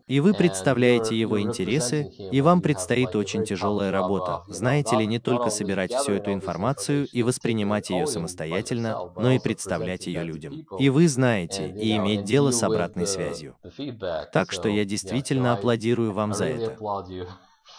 [0.08, 5.50] И вы представляете его интересы, и вам предстоит очень тяжелая работа, знаете ли, не только
[5.50, 10.66] собирать всю эту информацию и воспринимать ее самостоятельно, но и представлять ее людям.
[10.78, 13.56] И вы знаете, и иметь дело с обратной связью.
[14.34, 16.78] Так что я действительно аплодирую вам за это.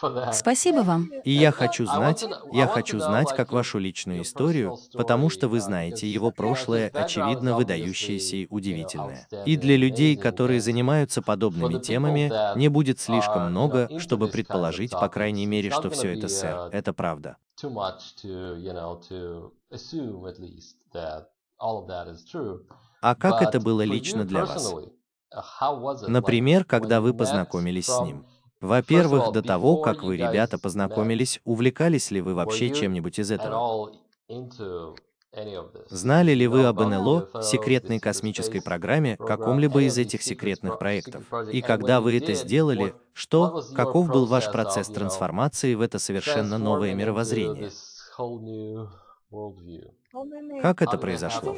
[0.33, 1.11] Спасибо вам.
[1.23, 6.07] И я хочу знать, я хочу знать, как вашу личную историю, потому что вы знаете,
[6.07, 9.27] его прошлое, очевидно, выдающееся и удивительное.
[9.45, 15.45] И для людей, которые занимаются подобными темами, не будет слишком много, чтобы предположить, по крайней
[15.45, 17.37] мере, что все это, сэр, это правда.
[23.01, 24.73] А как это было лично для вас?
[26.07, 28.25] Например, когда вы познакомились с ним.
[28.61, 33.91] Во-первых, до того, как вы, ребята, познакомились, увлекались ли вы вообще чем-нибудь из этого?
[35.89, 41.23] Знали ли вы об НЛО, секретной космической программе, каком-либо из этих секретных проектов?
[41.51, 46.93] И когда вы это сделали, что, каков был ваш процесс трансформации в это совершенно новое
[46.95, 47.71] мировоззрение?
[50.61, 51.55] Как это произошло?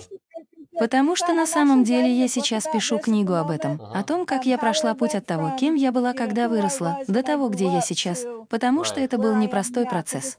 [0.78, 4.58] Потому что на самом деле я сейчас пишу книгу об этом, о том, как я
[4.58, 8.84] прошла путь от того, кем я была, когда выросла, до того, где я сейчас, потому
[8.84, 10.38] что это был непростой процесс.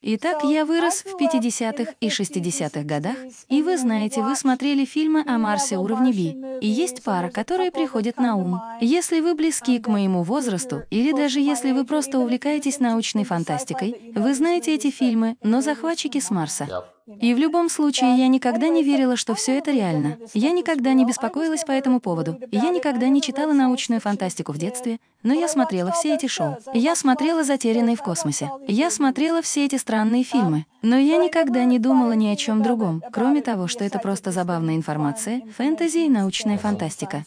[0.00, 3.16] Итак, я вырос в 50-х и 60-х годах,
[3.48, 8.16] и вы знаете, вы смотрели фильмы о Марсе уровня B, и есть пара, которые приходят
[8.16, 8.60] на ум.
[8.80, 14.34] Если вы близки к моему возрасту, или даже если вы просто увлекаетесь научной фантастикой, вы
[14.34, 16.88] знаете эти фильмы, но захватчики с Марса.
[17.20, 20.18] И в любом случае, я никогда не верила, что все это реально.
[20.34, 22.38] Я никогда не беспокоилась по этому поводу.
[22.50, 26.58] Я никогда не читала научную фантастику в детстве, но я смотрела все эти шоу.
[26.74, 28.50] Я смотрела «Затерянные в космосе».
[28.66, 30.66] Я смотрела все эти странные фильмы.
[30.82, 34.76] Но я никогда не думала ни о чем другом, кроме того, что это просто забавная
[34.76, 37.24] информация, фэнтези и научная фантастика.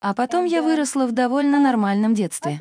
[0.00, 2.60] А потом я выросла в довольно нормальном детстве.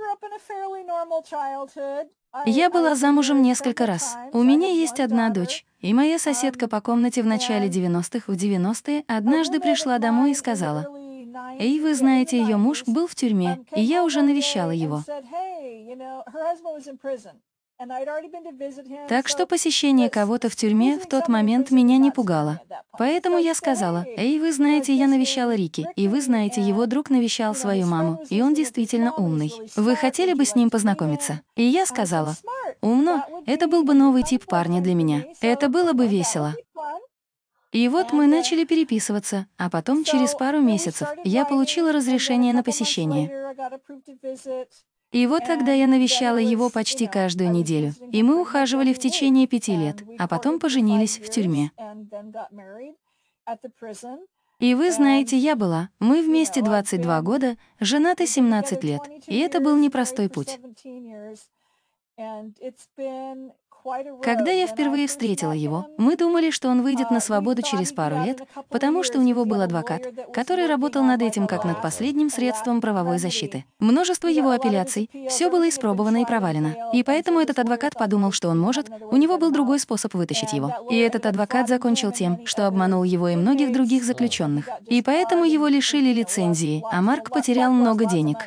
[2.45, 4.17] Я была замужем несколько раз.
[4.33, 5.65] У меня есть одна дочь.
[5.79, 10.87] И моя соседка по комнате в начале 90-х, в 90-е, однажды пришла домой и сказала,
[11.59, 15.03] «Эй, вы знаете, ее муж был в тюрьме, и я уже навещала его».
[19.07, 22.61] Так что посещение кого-то в тюрьме в тот момент меня не пугало.
[22.97, 27.55] Поэтому я сказала, «Эй, вы знаете, я навещала Рики, и вы знаете, его друг навещал
[27.55, 29.53] свою маму, и он действительно умный.
[29.75, 32.35] Вы хотели бы с ним познакомиться?» И я сказала,
[32.81, 35.23] «Умно, это был бы новый тип парня для меня.
[35.41, 36.55] Это было бы весело».
[37.73, 43.31] И вот мы начали переписываться, а потом через пару месяцев я получила разрешение на посещение.
[45.13, 49.75] И вот тогда я навещала его почти каждую неделю, и мы ухаживали в течение пяти
[49.75, 51.71] лет, а потом поженились в тюрьме.
[54.59, 59.77] И вы знаете, я была, мы вместе 22 года, женаты 17 лет, и это был
[59.77, 60.59] непростой путь.
[64.21, 68.41] Когда я впервые встретила его, мы думали, что он выйдет на свободу через пару лет,
[68.69, 73.17] потому что у него был адвокат, который работал над этим как над последним средством правовой
[73.17, 73.65] защиты.
[73.79, 76.75] Множество его апелляций, все было испробовано и провалено.
[76.93, 80.71] И поэтому этот адвокат подумал, что он может, у него был другой способ вытащить его.
[80.89, 84.69] И этот адвокат закончил тем, что обманул его и многих других заключенных.
[84.85, 88.37] И поэтому его лишили лицензии, а Марк потерял много денег.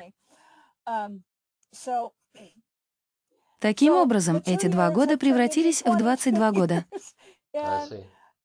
[3.66, 6.84] Таким образом, эти два года превратились в 22 года.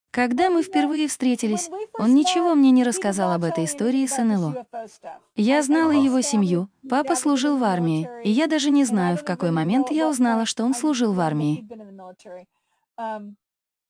[0.09, 4.65] Когда мы впервые встретились, он ничего мне не рассказал об этой истории с НЛО.
[5.35, 9.51] Я знала его семью, папа служил в армии, и я даже не знаю, в какой
[9.51, 11.67] момент я узнала, что он служил в армии.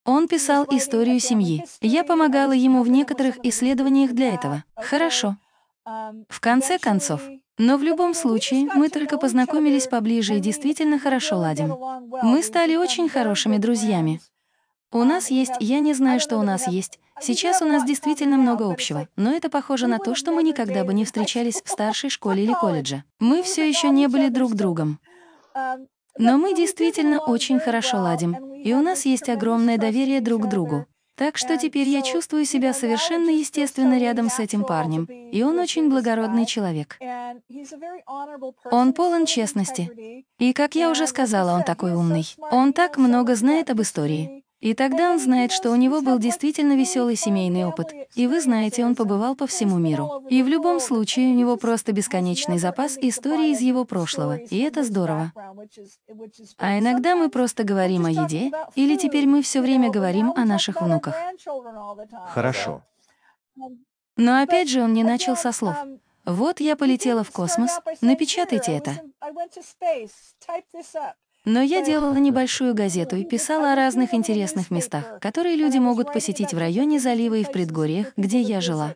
[0.04, 1.64] Он писал историю семьи.
[1.80, 4.66] Я помогала ему в некоторых исследованиях для этого.
[4.76, 5.38] Хорошо.
[5.86, 7.22] В конце концов,
[7.62, 11.78] но в любом случае, мы только познакомились поближе и действительно хорошо ладим.
[12.24, 14.20] Мы стали очень хорошими друзьями.
[14.92, 17.00] У нас есть, я не знаю, что у нас есть.
[17.22, 20.96] Сейчас у нас действительно много общего, но это похоже на то, что мы никогда бы
[20.96, 23.04] не встречались в старшей школе или колледже.
[23.20, 25.00] Мы все еще не были друг другом.
[26.18, 30.88] Но мы действительно очень хорошо ладим, и у нас есть огромное доверие друг к другу.
[31.16, 35.90] Так что теперь я чувствую себя совершенно естественно рядом с этим парнем, и он очень
[35.90, 36.98] благородный человек.
[38.72, 40.26] Он полон честности.
[40.40, 42.26] И, как я уже сказала, он такой умный.
[42.52, 44.44] Он так много знает об истории.
[44.62, 47.88] И тогда он знает, что у него был действительно веселый семейный опыт.
[48.14, 50.24] И вы знаете, он побывал по всему миру.
[50.30, 54.38] И в любом случае у него просто бесконечный запас истории из его прошлого.
[54.38, 55.34] И это здорово.
[56.58, 60.80] А иногда мы просто говорим о еде, или теперь мы все время говорим о наших
[60.82, 61.16] внуках.
[62.28, 62.84] Хорошо.
[64.16, 65.76] Но опять же он не начал со слов.
[66.24, 68.92] Вот я полетела в космос, напечатайте это.
[71.44, 76.54] Но я делала небольшую газету и писала о разных интересных местах, которые люди могут посетить
[76.54, 78.94] в районе залива и в предгорьях, где я жила.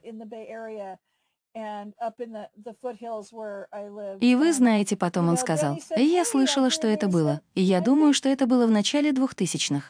[4.19, 8.13] И вы знаете, потом он сказал, и я слышала, что это было, и я думаю,
[8.13, 9.89] что это было в начале двухтысячных.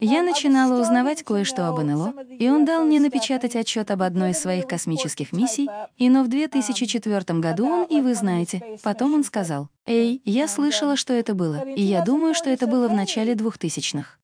[0.00, 4.38] Я начинала узнавать кое-что об НЛО, и он дал мне напечатать отчет об одной из
[4.38, 9.70] своих космических миссий, и но в 2004 году он, и вы знаете, потом он сказал,
[9.86, 14.18] «Эй, я слышала, что это было, и я думаю, что это было в начале 2000-х».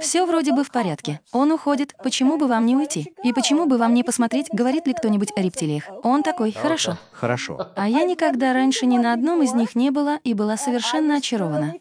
[0.00, 1.20] Все вроде бы в порядке.
[1.32, 1.94] Он уходит.
[2.02, 3.12] Почему бы вам не уйти?
[3.24, 5.84] И почему бы вам не посмотреть, говорит ли кто-нибудь о рептилиях?
[6.02, 6.96] Он такой, хорошо.
[7.12, 7.68] Хорошо.
[7.76, 11.74] А я никогда раньше ни на одном из них не была и была совершенно очарована.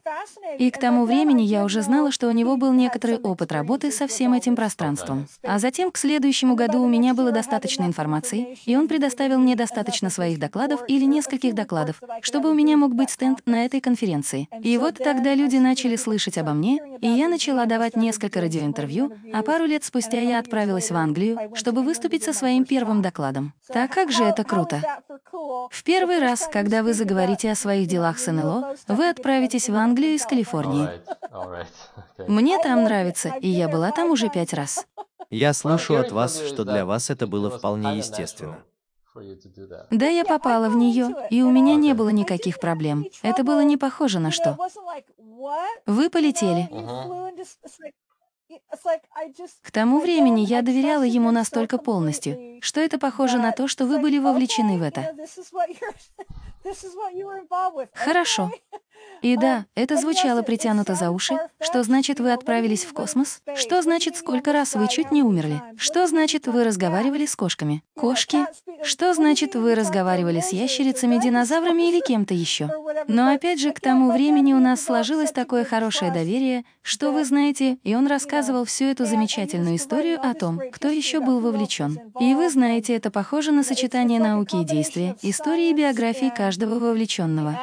[0.57, 4.07] И к тому времени я уже знала, что у него был некоторый опыт работы со
[4.07, 5.27] всем этим пространством.
[5.43, 10.09] А затем к следующему году у меня было достаточно информации, и он предоставил мне достаточно
[10.09, 14.49] своих докладов или нескольких докладов, чтобы у меня мог быть стенд на этой конференции.
[14.63, 19.43] И вот тогда люди начали слышать обо мне, и я начала давать несколько радиоинтервью, а
[19.43, 23.53] пару лет спустя я отправилась в Англию, чтобы выступить со своим первым докладом.
[23.67, 24.81] Так как же это круто!
[25.71, 30.15] В первый раз, когда вы заговорите о своих делах с НЛО, вы отправитесь в Англию
[30.15, 30.89] из Калифорнии.
[32.27, 34.85] Мне там нравится, и я была там уже пять раз.
[35.29, 38.63] Я слышу от вас, что для вас это было вполне естественно.
[39.91, 43.05] Да, я попала в нее, и у меня не было никаких проблем.
[43.23, 44.57] Это было не похоже на что.
[45.85, 46.69] Вы полетели.
[49.61, 53.99] К тому времени я доверяла ему настолько полностью, что это похоже на то, что вы
[53.99, 55.13] были вовлечены в это.
[57.93, 58.51] Хорошо.
[59.21, 61.37] И да, это звучало притянуто за уши.
[61.59, 63.41] Что значит, вы отправились в космос?
[63.55, 65.61] Что значит, сколько раз вы чуть не умерли?
[65.77, 67.83] Что значит, вы разговаривали с кошками?
[67.95, 68.45] Кошки?
[68.83, 72.69] Что значит, вы разговаривали с ящерицами, динозаврами или кем-то еще?
[73.07, 77.77] Но опять же, к тому времени у нас сложилось такое хорошее доверие, что вы знаете,
[77.83, 81.99] и он рассказывал всю эту замечательную историю о том, кто еще был вовлечен.
[82.19, 87.57] И вы знаете, это похоже на сочетание науки и действия, истории и биографии каждого вовлеченного.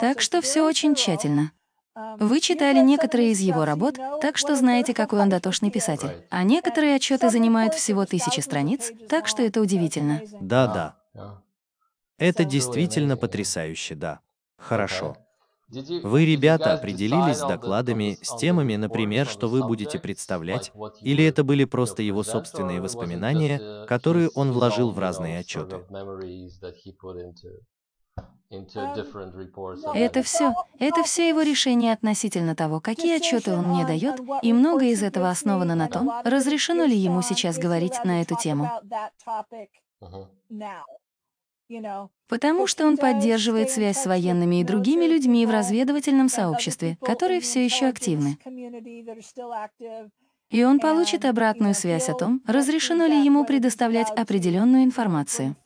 [0.00, 1.52] Так что все очень тщательно.
[1.96, 6.26] Um, Вы читали некоторые из его работ, так что знаете, какой он дотошный писатель.
[6.28, 10.20] А некоторые отчеты занимают всего тысячи страниц, так что это удивительно.
[10.40, 11.42] Да, да.
[12.18, 14.20] Это действительно потрясающе, да.
[14.56, 15.16] Хорошо.
[16.02, 21.64] Вы, ребята, определились с докладами, с темами, например, что вы будете представлять, или это были
[21.64, 25.80] просто его собственные воспоминания, которые он вложил в разные отчеты?
[29.94, 30.54] Это все.
[30.78, 35.30] Это все его решение относительно того, какие отчеты он мне дает, и многое из этого
[35.30, 38.70] основано на том, разрешено ли ему сейчас говорить на эту тему.
[42.28, 47.64] Потому что он поддерживает связь с военными и другими людьми в разведывательном сообществе, которые все
[47.64, 48.38] еще активны.
[50.50, 55.56] И он получит обратную связь о том, разрешено ли ему предоставлять определенную информацию.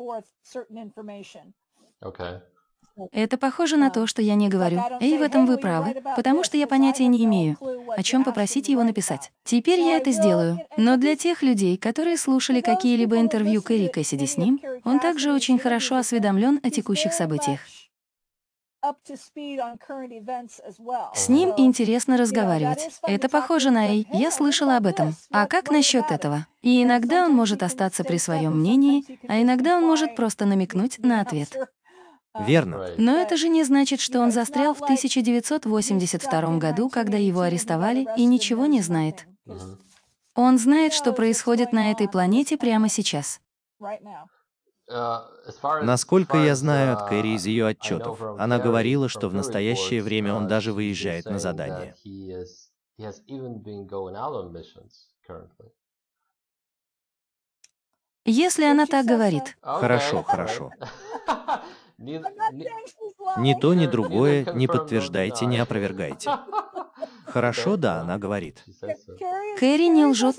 [3.13, 4.81] Это похоже на то, что я не говорю.
[5.01, 7.57] Эй, в этом вы правы, потому что я понятия не имею,
[7.97, 9.33] о чем попросить его написать.
[9.45, 10.59] Теперь я это сделаю.
[10.77, 15.59] Но для тех людей, которые слушали какие-либо интервью Кэрри Кэссиди с ним, он также очень
[15.59, 17.61] хорошо осведомлен о текущих событиях.
[21.15, 23.01] С ним интересно разговаривать.
[23.03, 25.15] Это похоже на «Эй, я слышала об этом».
[25.33, 26.47] А как насчет этого?
[26.63, 31.21] И иногда он может остаться при своем мнении, а иногда он может просто намекнуть на
[31.21, 31.57] ответ.
[32.35, 32.91] Верно.
[32.99, 38.25] Но это же не значит, что он застрял в 1982 году, когда его арестовали, и
[38.25, 39.27] ничего не знает.
[40.35, 43.41] Он знает, что происходит на этой планете прямо сейчас.
[45.83, 50.47] Насколько я знаю от Кэрри из ее отчетов, она говорила, что в настоящее время он
[50.47, 51.95] даже выезжает на задание.
[58.25, 59.57] Если она так говорит.
[59.63, 60.71] Хорошо, хорошо.
[61.99, 66.31] Ни то, ни другое не подтверждайте, не опровергайте.
[67.27, 68.65] Хорошо, да, она говорит.
[69.59, 70.37] Кэрри не лжет.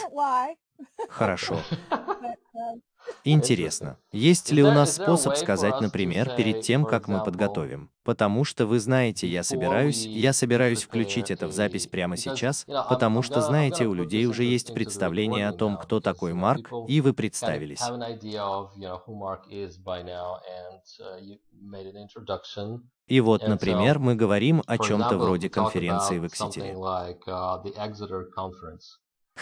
[1.10, 1.60] Хорошо.
[3.24, 7.89] Интересно, есть ли у нас способ сказать, например, перед тем, как мы подготовим?
[8.03, 13.22] Потому что вы знаете, я собираюсь, я собираюсь включить это в запись прямо сейчас, потому
[13.22, 17.82] что, знаете, у людей уже есть представление о том, кто такой Марк, и вы представились.
[23.07, 26.76] И вот, например, мы говорим о чем-то вроде конференции в Экситере.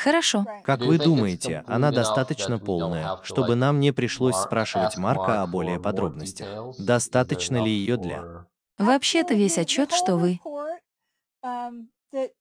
[0.03, 0.45] Хорошо.
[0.63, 6.77] Как вы думаете, она достаточно полная, чтобы нам не пришлось спрашивать Марка о более подробностях?
[6.77, 8.45] Достаточно ли ее для...
[8.77, 10.39] Вообще-то весь отчет, что вы...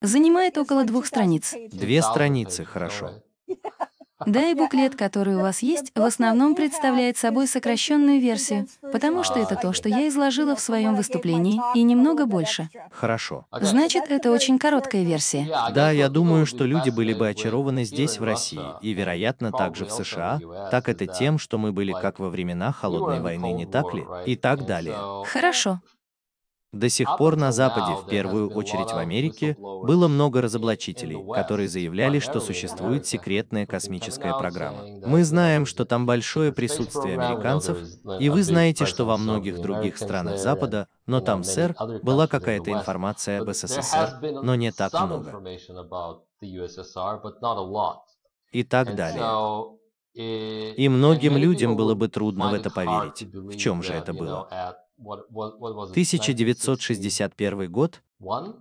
[0.00, 1.54] Занимает около двух страниц.
[1.70, 3.22] Две страницы, хорошо.
[4.26, 9.38] Да, и буклет, который у вас есть, в основном представляет собой сокращенную версию, потому что
[9.38, 12.68] это то, что я изложила в своем выступлении, и немного больше.
[12.90, 13.46] Хорошо.
[13.52, 15.46] Значит, это очень короткая версия.
[15.72, 19.90] Да, я думаю, что люди были бы очарованы здесь, в России, и, вероятно, также в
[19.90, 24.04] США, так это тем, что мы были как во времена Холодной войны, не так ли?
[24.26, 24.96] И так далее.
[25.26, 25.80] Хорошо.
[26.76, 32.18] До сих пор на Западе, в первую очередь в Америке, было много разоблачителей, которые заявляли,
[32.18, 34.84] что существует секретная космическая программа.
[35.06, 37.78] Мы знаем, что там большое присутствие американцев,
[38.20, 43.40] и вы знаете, что во многих других странах Запада, но там, сэр, была какая-то информация
[43.40, 45.42] об СССР, но не так много.
[48.52, 49.24] И так далее.
[50.14, 53.22] И многим людям было бы трудно в это поверить.
[53.32, 54.48] В чем же это было?
[54.98, 58.02] 1961 год?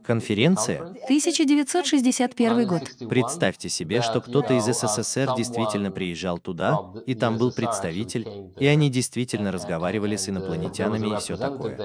[0.04, 0.82] Конференция?
[0.82, 2.82] 1961 год.
[3.10, 8.28] Представьте себе, что кто-то из СССР действительно приезжал туда, и там был представитель,
[8.60, 11.78] и они действительно разговаривали с инопланетянами и все такое.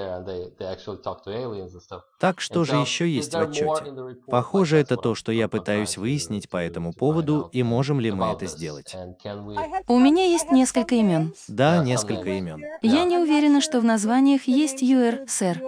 [2.18, 4.16] Так что же еще есть в отчете?
[4.26, 8.46] Похоже, это то, что я пытаюсь выяснить по этому поводу, и можем ли мы это
[8.46, 8.96] сделать.
[9.86, 11.34] У меня есть несколько имен.
[11.46, 12.62] Да, несколько имен.
[12.82, 15.62] Я не уверена, что в названиях есть ЮР, сэр.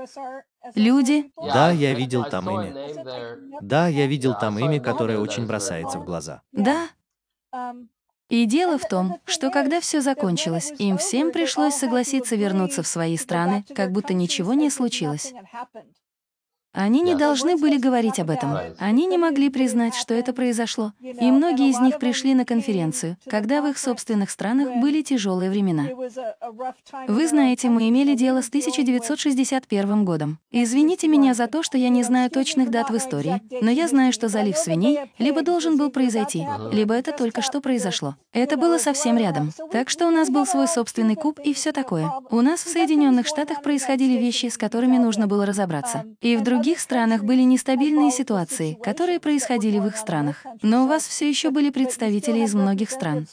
[0.74, 1.30] Люди?
[1.36, 2.74] Да, я видел там имя.
[3.60, 6.42] Да, я видел там имя, которое очень бросается в глаза.
[6.52, 6.88] Да.
[8.28, 13.18] И дело в том, что когда все закончилось, им всем пришлось согласиться вернуться в свои
[13.18, 15.34] страны, как будто ничего не случилось.
[16.72, 18.56] Они не должны были говорить об этом.
[18.78, 20.92] Они не могли признать, что это произошло.
[21.00, 25.84] И многие из них пришли на конференцию, когда в их собственных странах были тяжелые времена.
[27.08, 30.38] Вы знаете, мы имели дело с 1961 годом.
[30.50, 34.12] Извините меня за то, что я не знаю точных дат в истории, но я знаю,
[34.12, 38.16] что залив свиней либо должен был произойти, либо это только что произошло.
[38.32, 39.52] Это было совсем рядом.
[39.70, 42.10] Так что у нас был свой собственный куб и все такое.
[42.30, 46.04] У нас в Соединенных Штатах происходили вещи, с которыми нужно было разобраться.
[46.22, 50.46] И в других других странах были нестабильные ситуации, которые происходили в их странах.
[50.62, 53.26] Но у вас все еще были представители из многих стран.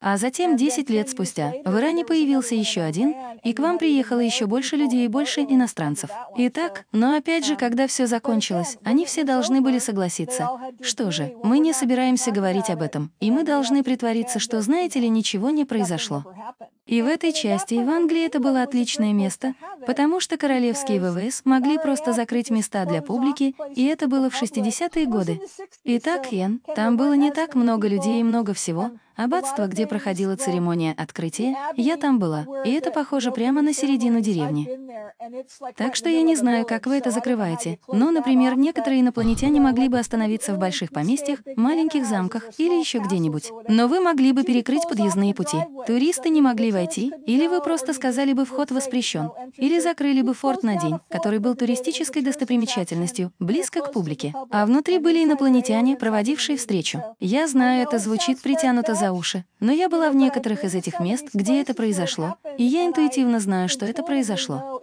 [0.00, 4.44] А затем, 10 лет спустя, в Иране появился еще один, и к вам приехало еще
[4.44, 6.10] больше людей и больше иностранцев.
[6.36, 10.50] Итак, но опять же, когда все закончилось, они все должны были согласиться.
[10.82, 15.08] Что же, мы не собираемся говорить об этом, и мы должны притвориться, что, знаете ли,
[15.08, 16.24] ничего не произошло.
[16.84, 19.54] И в этой части в Англии это было отличное место,
[19.86, 25.06] потому что королевские ВВС могли просто закрыть места для публики, и это было в 60-е
[25.06, 25.40] годы.
[25.84, 30.94] Итак, Йен, там было не так много людей и много всего, Аббатство, где проходила церемония
[30.96, 34.68] открытия, я там была, и это похоже прямо на середину деревни.
[35.76, 39.98] Так что я не знаю, как вы это закрываете, но, например, некоторые инопланетяне могли бы
[39.98, 43.50] остановиться в больших поместьях, маленьких замках или еще где-нибудь.
[43.68, 45.58] Но вы могли бы перекрыть подъездные пути.
[45.86, 50.62] Туристы не могли войти, или вы просто сказали бы «вход воспрещен», или закрыли бы форт
[50.62, 54.34] на день, который был туристической достопримечательностью, близко к публике.
[54.50, 57.02] А внутри были инопланетяне, проводившие встречу.
[57.20, 59.44] Я знаю, это звучит притянуто за уши.
[59.58, 63.68] Но я была в некоторых из этих мест, где это произошло, и я интуитивно знаю,
[63.68, 64.80] что это произошло.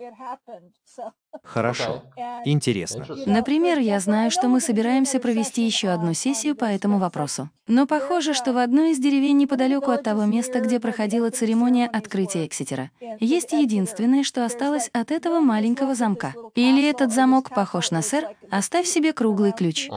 [1.43, 2.03] Хорошо.
[2.43, 3.05] Интересно.
[3.25, 7.49] Например, я знаю, что мы собираемся провести еще одну сессию по этому вопросу.
[7.67, 12.45] Но похоже, что в одной из деревень неподалеку от того места, где проходила церемония открытия
[12.45, 12.91] Экситера,
[13.21, 16.33] есть единственное, что осталось от этого маленького замка.
[16.55, 19.87] Или этот замок похож на сэр, оставь себе круглый ключ.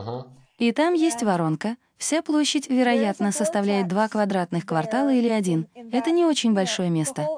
[0.59, 5.68] И там есть воронка, Вся площадь, вероятно, составляет два квадратных квартала или один.
[5.92, 7.28] Это не очень большое место.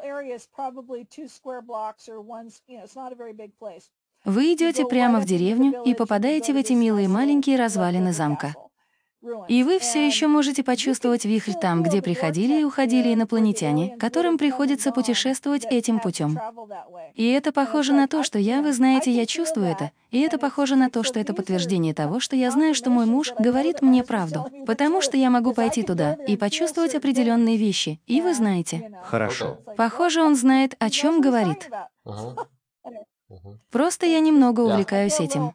[4.24, 8.54] Вы идете прямо в деревню и попадаете в эти милые маленькие развалины замка.
[9.48, 14.92] И вы все еще можете почувствовать вихрь там, где приходили и уходили инопланетяне, которым приходится
[14.92, 16.38] путешествовать этим путем.
[17.14, 19.92] И это похоже на то, что я, вы знаете, я чувствую это.
[20.10, 23.32] И это похоже на то, что это подтверждение того, что я знаю, что мой муж
[23.38, 24.46] говорит мне правду.
[24.66, 28.00] Потому что я могу пойти туда и почувствовать определенные вещи.
[28.06, 28.90] И вы знаете.
[29.04, 29.58] Хорошо.
[29.76, 31.70] Похоже, он знает, о чем говорит.
[33.70, 35.54] Просто я немного увлекаюсь этим.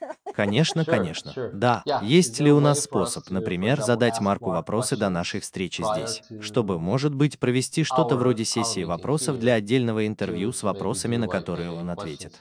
[0.34, 1.32] Конечно, конечно.
[1.52, 1.82] Да.
[2.02, 7.14] Есть ли у нас способ, например, задать Марку вопросы до нашей встречи здесь, чтобы, может
[7.14, 12.38] быть, провести что-то вроде сессии вопросов для отдельного интервью с вопросами, на которые он ответит?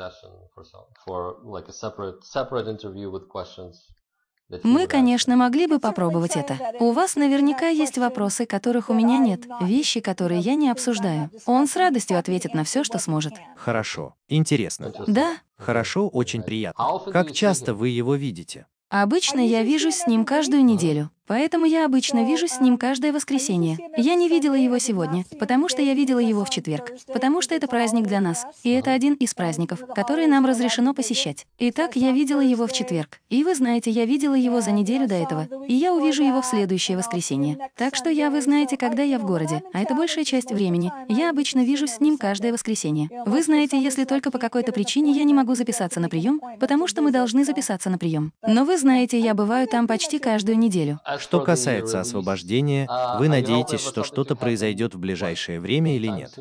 [4.64, 6.58] Мы, конечно, могли бы попробовать это.
[6.80, 11.30] У вас наверняка есть вопросы, которых у меня нет, вещи, которые я не обсуждаю.
[11.46, 13.34] Он с радостью ответит на все, что сможет.
[13.56, 14.16] Хорошо.
[14.28, 14.94] Интересно.
[15.08, 17.00] Да, Хорошо, очень приятно.
[17.12, 18.66] Как часто вы его видите?
[18.92, 21.10] обычно я вижусь с ним каждую неделю.
[21.28, 23.78] Поэтому я обычно вижусь с ним каждое воскресенье.
[23.96, 27.68] Я не видела его сегодня, потому что я видела его в четверг, потому что это
[27.68, 31.46] праздник для нас, и это один из праздников, которые нам разрешено посещать.
[31.60, 33.20] Итак, я видела его в четверг.
[33.30, 36.46] И вы знаете, я видела его за неделю до этого, и я увижу его в
[36.46, 37.58] следующее воскресенье.
[37.78, 41.30] Так что я, вы знаете, когда я в городе, а это большая часть времени, я
[41.30, 43.10] обычно вижусь с ним каждое воскресенье.
[43.26, 47.02] Вы знаете, если только по какой-то причине я не могу записаться на прием, потому что
[47.02, 48.34] мы должны записаться на прием.
[48.46, 51.00] Но вы знаете, я бываю там почти каждую неделю.
[51.20, 56.38] Что касается освобождения, вы надеетесь, что что-то произойдет в ближайшее время или нет?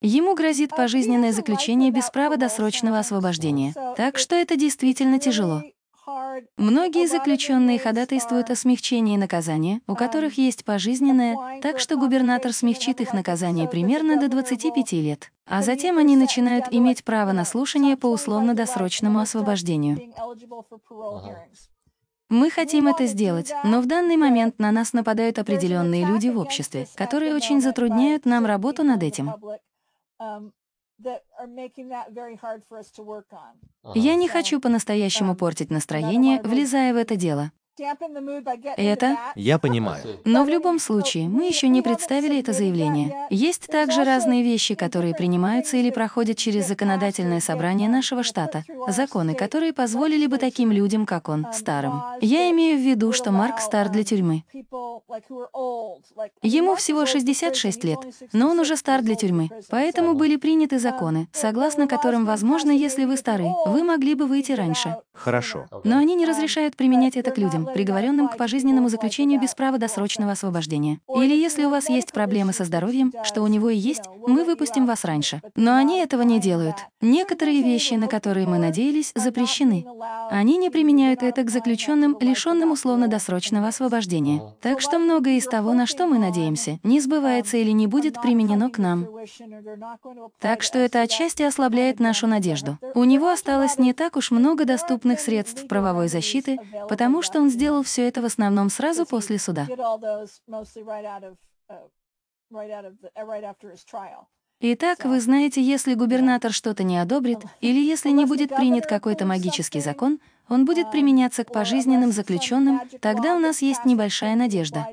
[0.00, 3.72] Ему грозит пожизненное заключение без права досрочного освобождения.
[3.96, 5.62] Так что это действительно тяжело.
[6.56, 13.12] Многие заключенные ходатайствуют о смягчении наказания, у которых есть пожизненное, так что губернатор смягчит их
[13.12, 15.30] наказание примерно до 25 лет.
[15.46, 20.12] А затем они начинают иметь право на слушание по условно-досрочному освобождению.
[22.32, 26.88] Мы хотим это сделать, но в данный момент на нас нападают определенные люди в обществе,
[26.94, 29.34] которые очень затрудняют нам работу над этим.
[33.94, 37.52] Я не хочу по-настоящему портить настроение, влезая в это дело.
[38.76, 39.16] Это?
[39.34, 40.20] Я понимаю.
[40.24, 43.26] Но в любом случае, мы еще не представили это заявление.
[43.30, 49.72] Есть также разные вещи, которые принимаются или проходят через законодательное собрание нашего штата, законы, которые
[49.72, 52.02] позволили бы таким людям, как он, старым.
[52.20, 54.44] Я имею в виду, что Марк стар для тюрьмы.
[56.42, 57.98] Ему всего 66 лет,
[58.32, 59.48] но он уже стар для тюрьмы.
[59.70, 64.96] Поэтому были приняты законы, согласно которым, возможно, если вы стары, вы могли бы выйти раньше.
[65.12, 65.66] Хорошо.
[65.84, 70.32] Но они не разрешают применять это к людям, приговоренным к пожизненному заключению без права досрочного
[70.32, 71.00] освобождения.
[71.14, 74.86] Или если у вас есть проблемы со здоровьем, что у него и есть, мы выпустим
[74.86, 75.40] вас раньше.
[75.56, 76.76] Но они этого не делают.
[77.00, 79.84] Некоторые вещи, на которые мы надеялись, запрещены.
[80.30, 84.42] Они не применяют это к заключенным, лишенным условно-досрочного освобождения.
[84.60, 88.70] Так что многое из того, на что мы надеемся, не сбывается или не будет применено
[88.70, 89.06] к нам.
[90.40, 92.78] Так что это отчасти ослабляет нашу надежду.
[92.94, 96.58] У него осталось не так уж много доступных средств правовой защиты,
[96.88, 99.66] потому что он сделал все это в основном сразу после суда.
[104.64, 109.80] Итак, вы знаете, если губернатор что-то не одобрит, или если не будет принят какой-то магический
[109.80, 114.86] закон, он будет применяться к пожизненным заключенным, тогда у нас есть небольшая надежда.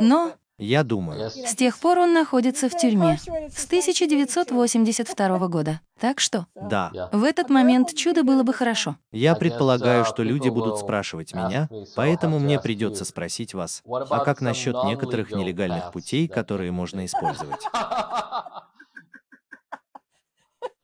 [0.00, 1.30] Но я думаю.
[1.30, 3.18] С тех пор он находится в тюрьме.
[3.54, 5.80] С 1982 года.
[6.00, 6.46] Так что?
[6.54, 7.10] Да.
[7.12, 8.96] В этот момент чудо было бы хорошо.
[9.12, 14.76] Я предполагаю, что люди будут спрашивать меня, поэтому мне придется спросить вас, а как насчет
[14.84, 17.60] некоторых нелегальных путей, которые можно использовать?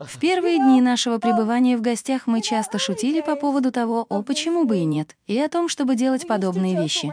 [0.05, 4.65] В первые дни нашего пребывания в гостях мы часто шутили по поводу того, о, почему
[4.65, 7.13] бы и нет, и о том, чтобы делать подобные вещи.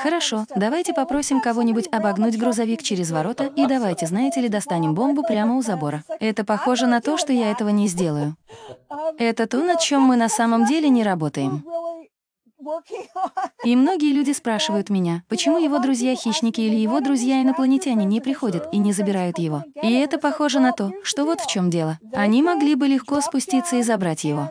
[0.00, 5.56] Хорошо, давайте попросим кого-нибудь обогнуть грузовик через ворота, и давайте, знаете ли, достанем бомбу прямо
[5.56, 6.04] у забора.
[6.20, 8.36] Это похоже на то, что я этого не сделаю.
[9.18, 11.64] Это то, над чем мы на самом деле не работаем.
[13.64, 18.92] И многие люди спрашивают меня, почему его друзья-хищники или его друзья-инопланетяне не приходят и не
[18.92, 19.64] забирают его.
[19.82, 21.98] И это похоже на то, что вот в чем дело.
[22.12, 24.50] Они могли бы легко спуститься и забрать его.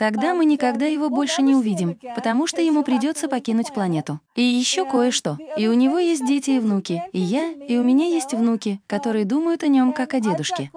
[0.00, 4.18] Тогда мы никогда его больше не увидим, потому что ему придется покинуть планету.
[4.34, 5.36] И еще кое-что.
[5.58, 9.26] И у него есть дети и внуки, и я, и у меня есть внуки, которые
[9.26, 10.70] думают о нем как о дедушке.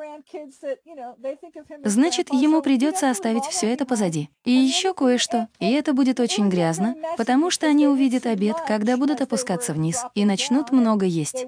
[1.86, 4.30] Значит, ему придется оставить все это позади.
[4.44, 5.48] И еще кое-что.
[5.60, 10.26] И это будет очень грязно, потому что они увидят обед, когда будут опускаться вниз, и
[10.26, 11.46] начнут много есть.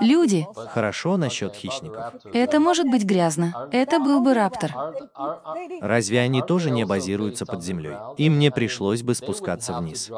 [0.00, 0.46] Люди.
[0.70, 2.14] Хорошо насчет хищников.
[2.32, 3.68] Это может быть грязно.
[3.72, 4.72] Это был бы раптор.
[5.82, 7.96] Разве они тоже не базируются под землей?
[8.16, 10.10] Им не пришлось бы спускаться вниз.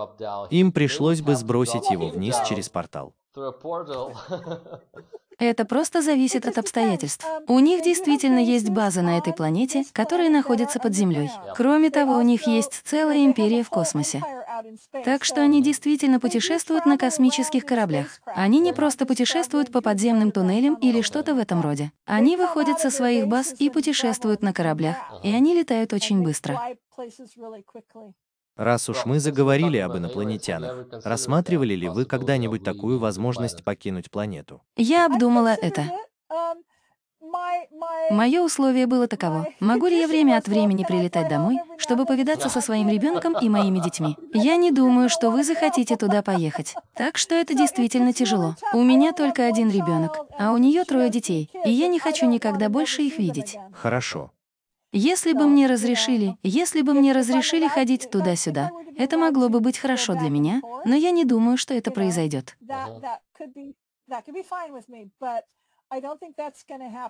[0.50, 3.14] Им пришлось бы сбросить его вниз через портал.
[5.40, 7.26] Это просто зависит от обстоятельств.
[7.48, 11.30] У них действительно есть база на этой планете, которая находится под землей.
[11.56, 14.22] Кроме того, у них есть целая империя в космосе.
[15.04, 18.20] Так что они действительно путешествуют на космических кораблях.
[18.26, 21.92] Они не просто путешествуют по подземным туннелям или что-то в этом роде.
[22.04, 26.60] Они выходят со своих баз и путешествуют на кораблях, и они летают очень быстро.
[28.56, 34.62] Раз уж мы заговорили об инопланетянах, рассматривали ли вы когда-нибудь такую возможность покинуть планету?
[34.76, 35.84] Я обдумала это.
[38.10, 39.46] Мое условие было таково.
[39.60, 43.78] Могу ли я время от времени прилетать домой, чтобы повидаться со своим ребенком и моими
[43.78, 44.16] детьми?
[44.34, 46.74] Я не думаю, что вы захотите туда поехать.
[46.94, 48.56] Так что это действительно тяжело.
[48.72, 52.68] У меня только один ребенок, а у нее трое детей, и я не хочу никогда
[52.68, 53.56] больше их видеть.
[53.72, 54.32] Хорошо.
[54.92, 60.14] Если бы мне разрешили, если бы мне разрешили ходить туда-сюда, это могло бы быть хорошо
[60.14, 62.56] для меня, но я не думаю, что это произойдет.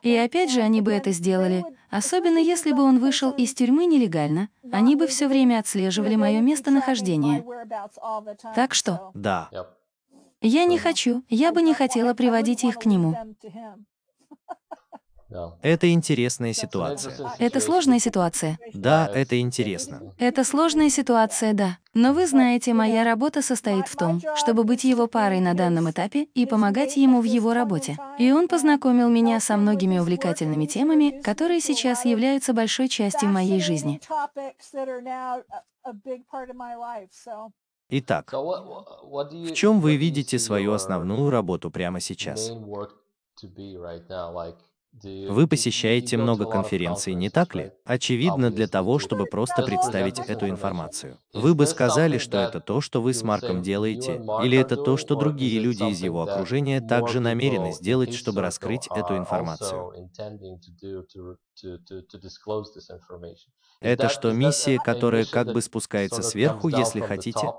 [0.03, 4.49] И опять же, они бы это сделали, особенно если бы он вышел из тюрьмы нелегально,
[4.72, 7.45] они бы все время отслеживали мое местонахождение.
[8.55, 9.11] Так что?
[9.14, 9.51] Да.
[10.41, 13.14] Я не хочу, я бы не хотела приводить их к нему.
[15.62, 17.12] Это интересная ситуация.
[17.39, 18.59] Это сложная ситуация.
[18.74, 20.12] Да, это интересно.
[20.18, 21.78] Это сложная ситуация, да.
[21.95, 26.24] Но вы знаете, моя работа состоит в том, чтобы быть его парой на данном этапе
[26.35, 27.97] и помогать ему в его работе.
[28.18, 34.01] И он познакомил меня со многими увлекательными темами, которые сейчас являются большой частью моей жизни.
[37.93, 42.53] Итак, в чем вы видите свою основную работу прямо сейчас?
[45.26, 47.72] Вы посещаете много конференций, не так ли?
[47.84, 51.20] Очевидно, для того, чтобы просто представить эту информацию.
[51.32, 55.16] Вы бы сказали, что это то, что вы с Марком делаете, или это то, что
[55.16, 59.88] другие люди из его окружения также намерены сделать, чтобы раскрыть эту информацию.
[63.82, 67.53] Это что, миссия, которая как бы спускается сверху, если хотите?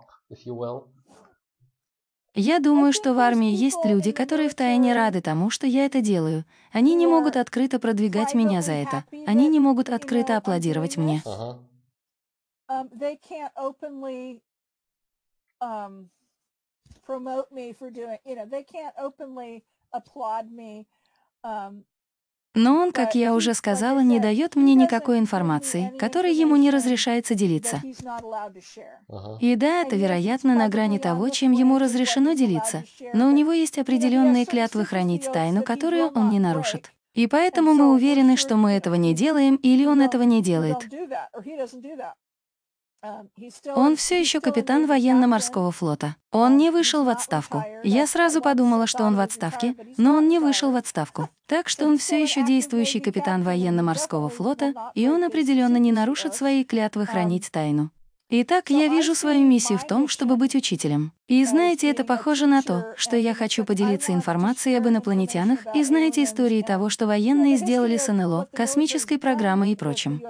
[2.34, 6.46] Я думаю, что в армии есть люди, которые втайне рады тому, что я это делаю.
[6.72, 9.04] Они не могут открыто продвигать меня за это.
[9.28, 11.22] Они не могут открыто аплодировать мне.
[22.54, 27.34] Но он, как я уже сказала, не дает мне никакой информации, которой ему не разрешается
[27.34, 27.82] делиться.
[29.40, 32.84] И да, это, вероятно, на грани того, чем ему разрешено делиться,
[33.14, 36.92] но у него есть определенные клятвы хранить тайну, которую он не нарушит.
[37.14, 40.78] И поэтому мы уверены, что мы этого не делаем или он этого не делает.
[43.76, 46.16] Он все еще капитан военно-морского флота.
[46.32, 47.64] Он не вышел в отставку.
[47.84, 51.30] Я сразу подумала, что он в отставке, но он не вышел в отставку.
[51.48, 56.64] Так что он все еще действующий капитан военно-морского флота, и он определенно не нарушит свои
[56.64, 57.92] клятвы хранить тайну.
[58.34, 61.12] Итак, я вижу свою миссию в том, чтобы быть учителем.
[61.28, 66.24] И знаете, это похоже на то, что я хочу поделиться информацией об инопланетянах и знаете
[66.24, 70.22] истории того, что военные сделали с НЛО, космической программой и прочим.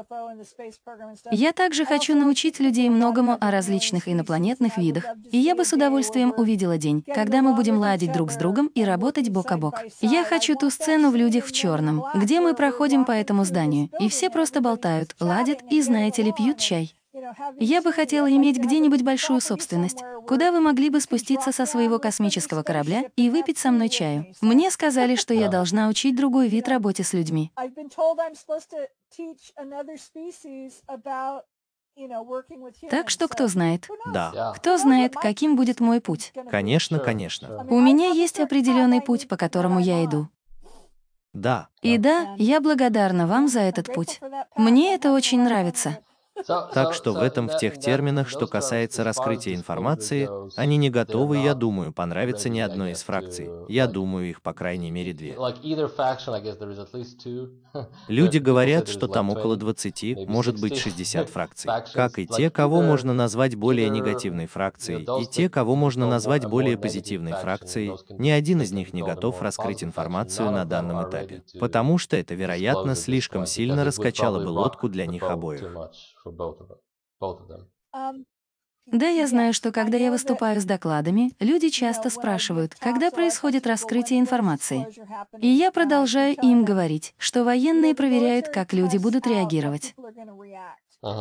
[1.30, 6.34] Я также хочу научить людей многому о различных инопланетных видах, и я бы с удовольствием
[6.36, 9.76] увидела день, когда мы будем ладить друг с другом и работать бок о бок.
[10.02, 14.10] Я хочу ту сцену в «Людях в черном», где мы проходим по этому зданию, и
[14.10, 16.96] все просто болтают, ладят и, знаете ли, пьют чай.
[17.60, 22.64] Я бы хотела иметь где-нибудь большую собственность, куда вы могли бы спуститься со своего космического
[22.64, 24.26] корабля и выпить со мной чаю.
[24.42, 27.52] Мне сказали, что я должна учить другой вид работе с людьми.
[32.90, 33.88] Так что кто знает?
[34.14, 34.54] Да.
[34.56, 36.34] Кто знает, каким будет мой путь?
[36.50, 37.66] Конечно, конечно.
[37.70, 40.30] У меня есть определенный путь, по которому я иду.
[41.34, 41.70] Да.
[41.82, 44.20] И да, я благодарна вам за этот путь.
[44.56, 46.00] Мне это очень нравится.
[46.48, 51.54] Так что в этом, в тех терминах, что касается раскрытия информации, они не готовы, я
[51.54, 53.50] думаю, понравиться ни одной из фракций.
[53.68, 55.38] Я думаю, их по крайней мере две.
[58.08, 61.72] Люди говорят, что там около 20, может быть 60 фракций.
[61.94, 66.78] Как и те, кого можно назвать более негативной фракцией, и те, кого можно назвать более
[66.78, 71.44] позитивной фракцией, ни один из них не готов раскрыть информацию на данном этапе.
[71.60, 75.76] Потому что это, вероятно, слишком сильно раскачало бы лодку для них обоих.
[78.88, 84.20] Да, я знаю, что когда я выступаю с докладами, люди часто спрашивают, когда происходит раскрытие
[84.20, 84.88] информации.
[85.40, 89.94] И я продолжаю им говорить, что военные проверяют, как люди будут реагировать.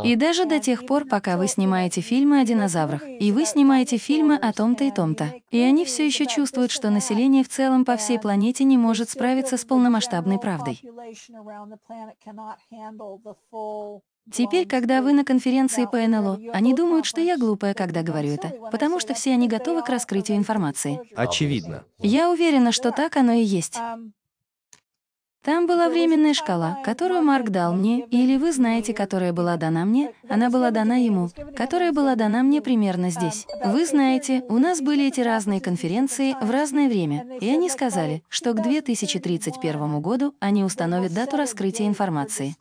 [0.04, 4.36] И даже до тех пор, пока вы снимаете фильмы о динозаврах, и вы снимаете фильмы
[4.36, 8.18] о том-то и том-то, и они все еще чувствуют, что население в целом по всей
[8.18, 10.82] планете не может справиться с полномасштабной правдой.
[14.32, 18.52] Теперь, когда вы на конференции по НЛО, они думают, что я глупая, когда говорю это,
[18.70, 21.00] потому что все они готовы к раскрытию информации.
[21.16, 21.84] Очевидно.
[21.98, 23.78] Я уверена, что так оно и есть.
[25.42, 30.12] Там была временная шкала, которую Марк дал мне, или вы знаете, которая была дана мне,
[30.28, 33.46] она была дана ему, которая была дана мне примерно здесь.
[33.64, 38.52] Вы знаете, у нас были эти разные конференции в разное время, и они сказали, что
[38.52, 42.54] к 2031 году они установят дату раскрытия информации.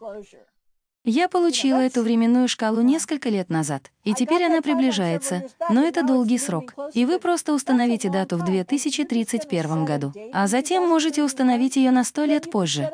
[1.06, 6.38] Я получила эту временную шкалу несколько лет назад, и теперь она приближается, но это долгий
[6.38, 6.74] срок.
[6.93, 12.26] И вы просто установите дату в 2031 году, а затем можете установить ее на сто
[12.26, 12.91] лет позже.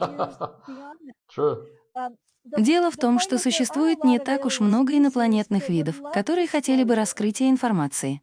[2.44, 7.50] Дело в том, что существует не так уж много инопланетных видов, которые хотели бы раскрытия
[7.50, 8.22] информации.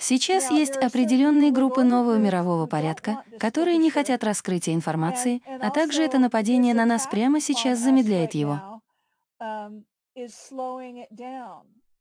[0.00, 6.18] Сейчас есть определенные группы нового мирового порядка, которые не хотят раскрытия информации, а также это
[6.18, 8.80] нападение на нас прямо сейчас замедляет его.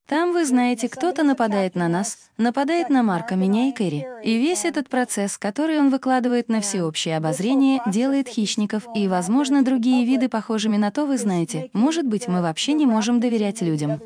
[0.09, 4.07] Там, вы знаете, кто-то нападает на нас, нападает на Марка, меня и Кэрри.
[4.23, 10.05] И весь этот процесс, который он выкладывает на всеобщее обозрение, делает хищников и, возможно, другие
[10.05, 11.69] виды похожими на то, вы знаете.
[11.73, 14.01] Может быть, мы вообще не можем доверять людям.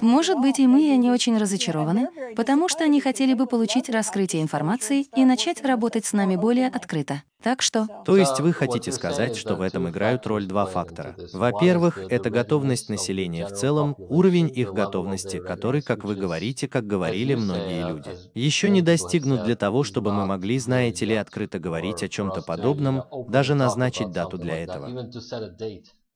[0.00, 4.40] Может быть, и мы, и они очень разочарованы, потому что они хотели бы получить раскрытие
[4.40, 7.22] информации и начать работать с нами более открыто.
[7.42, 7.86] Так что...
[8.04, 11.14] То есть вы хотите сказать, что в этом играют роль два фактора.
[11.32, 17.34] Во-первых, это готовность населения в целом, уровень их готовности, который, как вы говорите, как говорили
[17.34, 22.08] многие люди, еще не достигнут для того, чтобы мы могли, знаете ли, открыто говорить о
[22.08, 24.94] чем-то подобном, даже назначить дату для этого.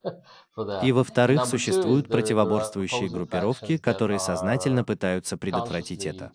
[0.83, 6.33] И во-вторых, существуют противоборствующие группировки, которые сознательно пытаются предотвратить это.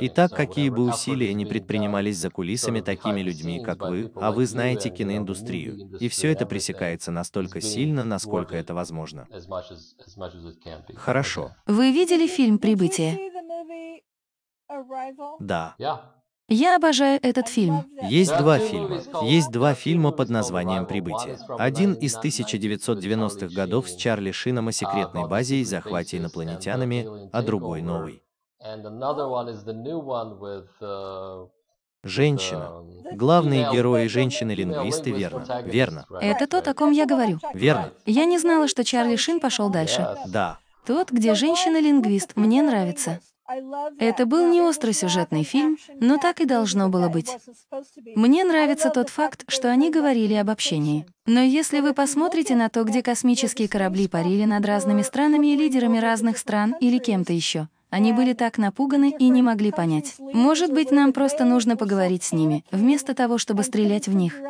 [0.00, 4.90] Итак, какие бы усилия ни предпринимались за кулисами такими людьми, как вы, а вы знаете
[4.90, 9.26] киноиндустрию, и все это пресекается настолько сильно, насколько это возможно.
[10.96, 11.54] Хорошо.
[11.66, 13.18] Вы видели фильм «Прибытие»?
[15.40, 15.74] Да.
[16.48, 17.84] Я обожаю этот фильм.
[18.02, 19.00] Есть два фильма.
[19.22, 21.38] Есть два фильма под названием «Прибытие».
[21.58, 27.82] Один из 1990-х годов с Чарли Шином о секретной базе и захвате инопланетянами, а другой
[27.82, 28.22] новый.
[32.02, 32.84] Женщина.
[33.12, 35.62] Главные герои женщины-лингвисты, верно?
[35.64, 36.06] Верно.
[36.20, 37.38] Это то, о ком я говорю.
[37.52, 37.92] Верно.
[38.04, 40.16] Я не знала, что Чарли Шин пошел дальше.
[40.26, 40.58] Да.
[40.86, 43.20] Тот, где женщина-лингвист, мне нравится.
[43.98, 47.30] Это был не остросюжетный фильм, но так и должно было быть.
[48.16, 51.06] Мне нравится тот факт, что они говорили об общении.
[51.26, 55.98] Но если вы посмотрите на то, где космические корабли парили над разными странами и лидерами
[55.98, 60.14] разных стран или кем-то еще, они были так напуганы и не могли понять.
[60.18, 64.40] Может быть, нам просто нужно поговорить с ними, вместо того, чтобы стрелять в них.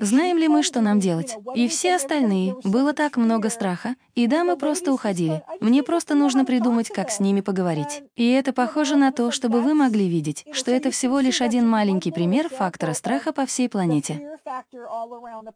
[0.00, 1.36] Знаем ли мы, что нам делать?
[1.54, 2.54] И все остальные.
[2.64, 5.42] Было так много страха, и да, мы просто уходили.
[5.60, 8.02] Мне просто нужно придумать, как с ними поговорить.
[8.14, 12.12] И это похоже на то, чтобы вы могли видеть, что это всего лишь один маленький
[12.12, 14.38] пример фактора страха по всей планете.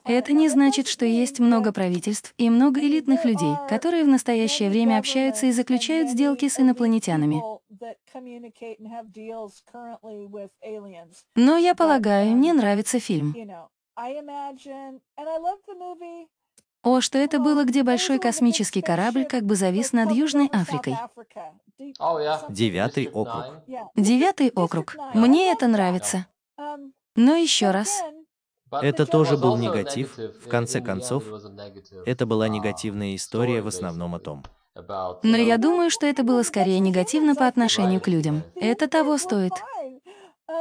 [0.04, 4.98] Это не значит, что есть много правительств и много элитных людей, которые в настоящее время
[4.98, 7.42] общаются и заключают сделки с инопланетянами.
[11.34, 13.34] Но я полагаю, мне нравится фильм.
[16.82, 20.94] О, что это было, где большой космический корабль как бы завис над Южной Африкой.
[22.48, 23.44] Девятый округ.
[23.96, 24.94] Девятый округ.
[25.12, 26.26] Мне это нравится.
[27.16, 28.02] Но еще раз.
[28.70, 31.24] Это тоже был негатив, в конце концов.
[32.04, 34.44] Это была негативная история в основном о том.
[35.22, 38.42] Но я думаю, что это было скорее негативно по отношению к людям.
[38.54, 39.52] Это того стоит.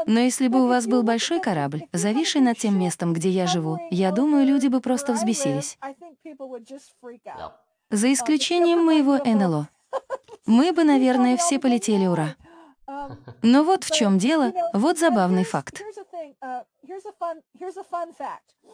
[0.07, 3.79] Но если бы у вас был большой корабль, зависший над тем местом, где я живу,
[3.91, 5.77] я думаю, люди бы просто взбесились.
[7.91, 9.69] За исключением моего НЛО.
[10.45, 12.35] Мы бы, наверное, все полетели ура.
[13.41, 15.81] Но вот в чем дело, вот забавный факт.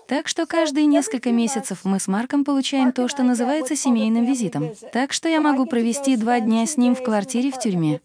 [0.07, 4.72] Так что каждые несколько месяцев мы с Марком получаем то, что называется семейным визитом.
[4.91, 8.01] Так что я могу провести два дня с ним в квартире в тюрьме.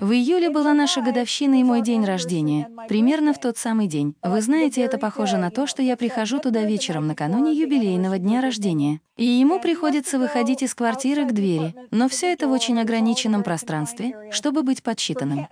[0.00, 2.70] В июле была наша годовщина и мой день рождения.
[2.88, 4.16] Примерно в тот самый день.
[4.22, 9.00] Вы знаете, это похоже на то, что я прихожу туда вечером накануне юбилейного дня рождения.
[9.16, 11.74] И ему приходится выходить из квартиры к двери.
[11.90, 15.46] Но все это в очень ограниченном пространстве, чтобы быть подсчитанным.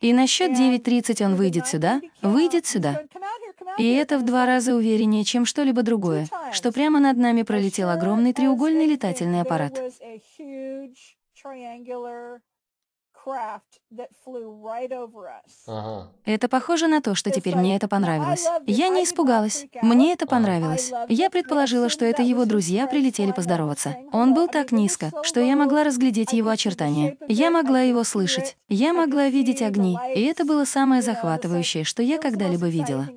[0.00, 3.02] И на счет 9.30 он выйдет сюда, выйдет сюда.
[3.78, 8.32] И это в два раза увереннее, чем что-либо другое, что прямо над нами пролетел огромный
[8.32, 9.80] треугольный летательный аппарат.
[16.24, 18.46] Это похоже на то, что теперь мне это понравилось.
[18.66, 19.66] Я не испугалась.
[19.82, 20.92] Мне это понравилось.
[21.08, 23.96] Я предположила, что это его друзья прилетели поздороваться.
[24.12, 27.16] Он был так низко, что я могла разглядеть его очертания.
[27.28, 28.56] Я могла его слышать.
[28.68, 29.98] Я могла видеть огни.
[30.14, 33.08] И это было самое захватывающее, что я когда-либо видела.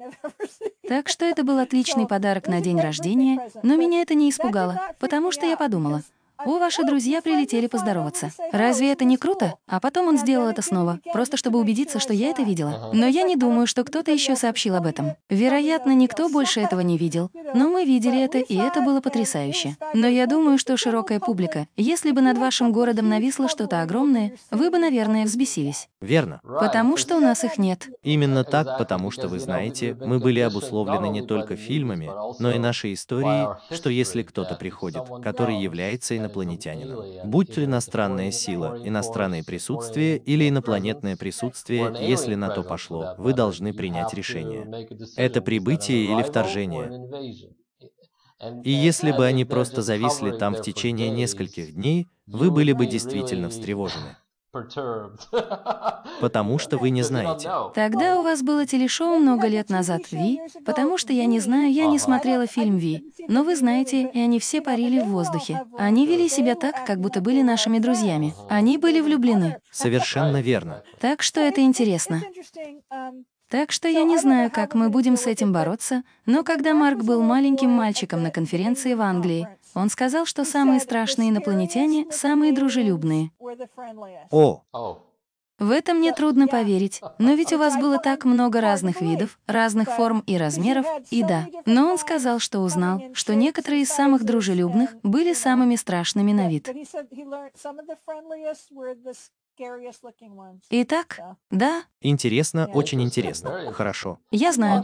[0.92, 5.32] Так что это был отличный подарок на день рождения, но меня это не испугало, потому
[5.32, 6.04] что я подумала,
[6.46, 8.32] о, ваши друзья прилетели поздороваться.
[8.52, 9.56] Разве это не круто?
[9.68, 12.92] А потом он сделал это снова, просто чтобы убедиться, что я это видела.
[12.94, 15.14] Но я не думаю, что кто-то еще сообщил об этом.
[15.30, 17.30] Вероятно, никто больше этого не видел.
[17.54, 19.78] Но мы видели это, и это было потрясающе.
[19.94, 24.70] Но я думаю, что широкая публика, если бы над вашим городом нависло что-то огромное, вы
[24.70, 25.90] бы, наверное, взбесились.
[26.02, 26.40] Верно.
[26.44, 27.90] Потому что у нас их нет.
[28.04, 32.94] Именно так, потому что, вы знаете, мы были обусловлены не только фильмами, но и нашей
[32.94, 37.10] историей, что если кто-то приходит, который является инопланетянином, инопланетянином.
[37.22, 43.74] Будь то иностранная сила, иностранное присутствие или инопланетное присутствие, если на то пошло, вы должны
[43.74, 44.70] принять решение.
[45.16, 46.94] Это прибытие или вторжение.
[48.64, 53.50] И если бы они просто зависли там в течение нескольких дней, вы были бы действительно
[53.50, 54.18] встревожены.
[56.22, 57.50] Потому что вы не знаете.
[57.74, 61.88] Тогда у вас было телешоу много лет назад, Ви, потому что я не знаю, я
[61.88, 63.14] не смотрела фильм Ви.
[63.30, 65.62] Но вы знаете, и они все парили в воздухе.
[65.78, 68.34] Они вели себя так, как будто были нашими друзьями.
[68.50, 69.58] Они были влюблены.
[69.72, 70.84] Совершенно верно.
[71.00, 72.22] Так что это интересно.
[73.52, 77.22] Так что я не знаю, как мы будем с этим бороться, но когда Марк был
[77.22, 83.32] маленьким мальчиком на конференции в Англии, он сказал, что самые страшные инопланетяне— самые дружелюбные.
[84.32, 84.64] О!
[85.62, 89.92] В это мне трудно поверить, но ведь у вас было так много разных видов, разных
[89.92, 91.46] форм и размеров, и да.
[91.68, 96.68] Но он сказал, что узнал, что некоторые из самых дружелюбных были самыми страшными на вид.
[100.72, 101.20] Итак,
[101.52, 101.84] да.
[102.00, 103.72] Интересно, очень интересно.
[103.72, 104.18] Хорошо.
[104.32, 104.84] Я знаю.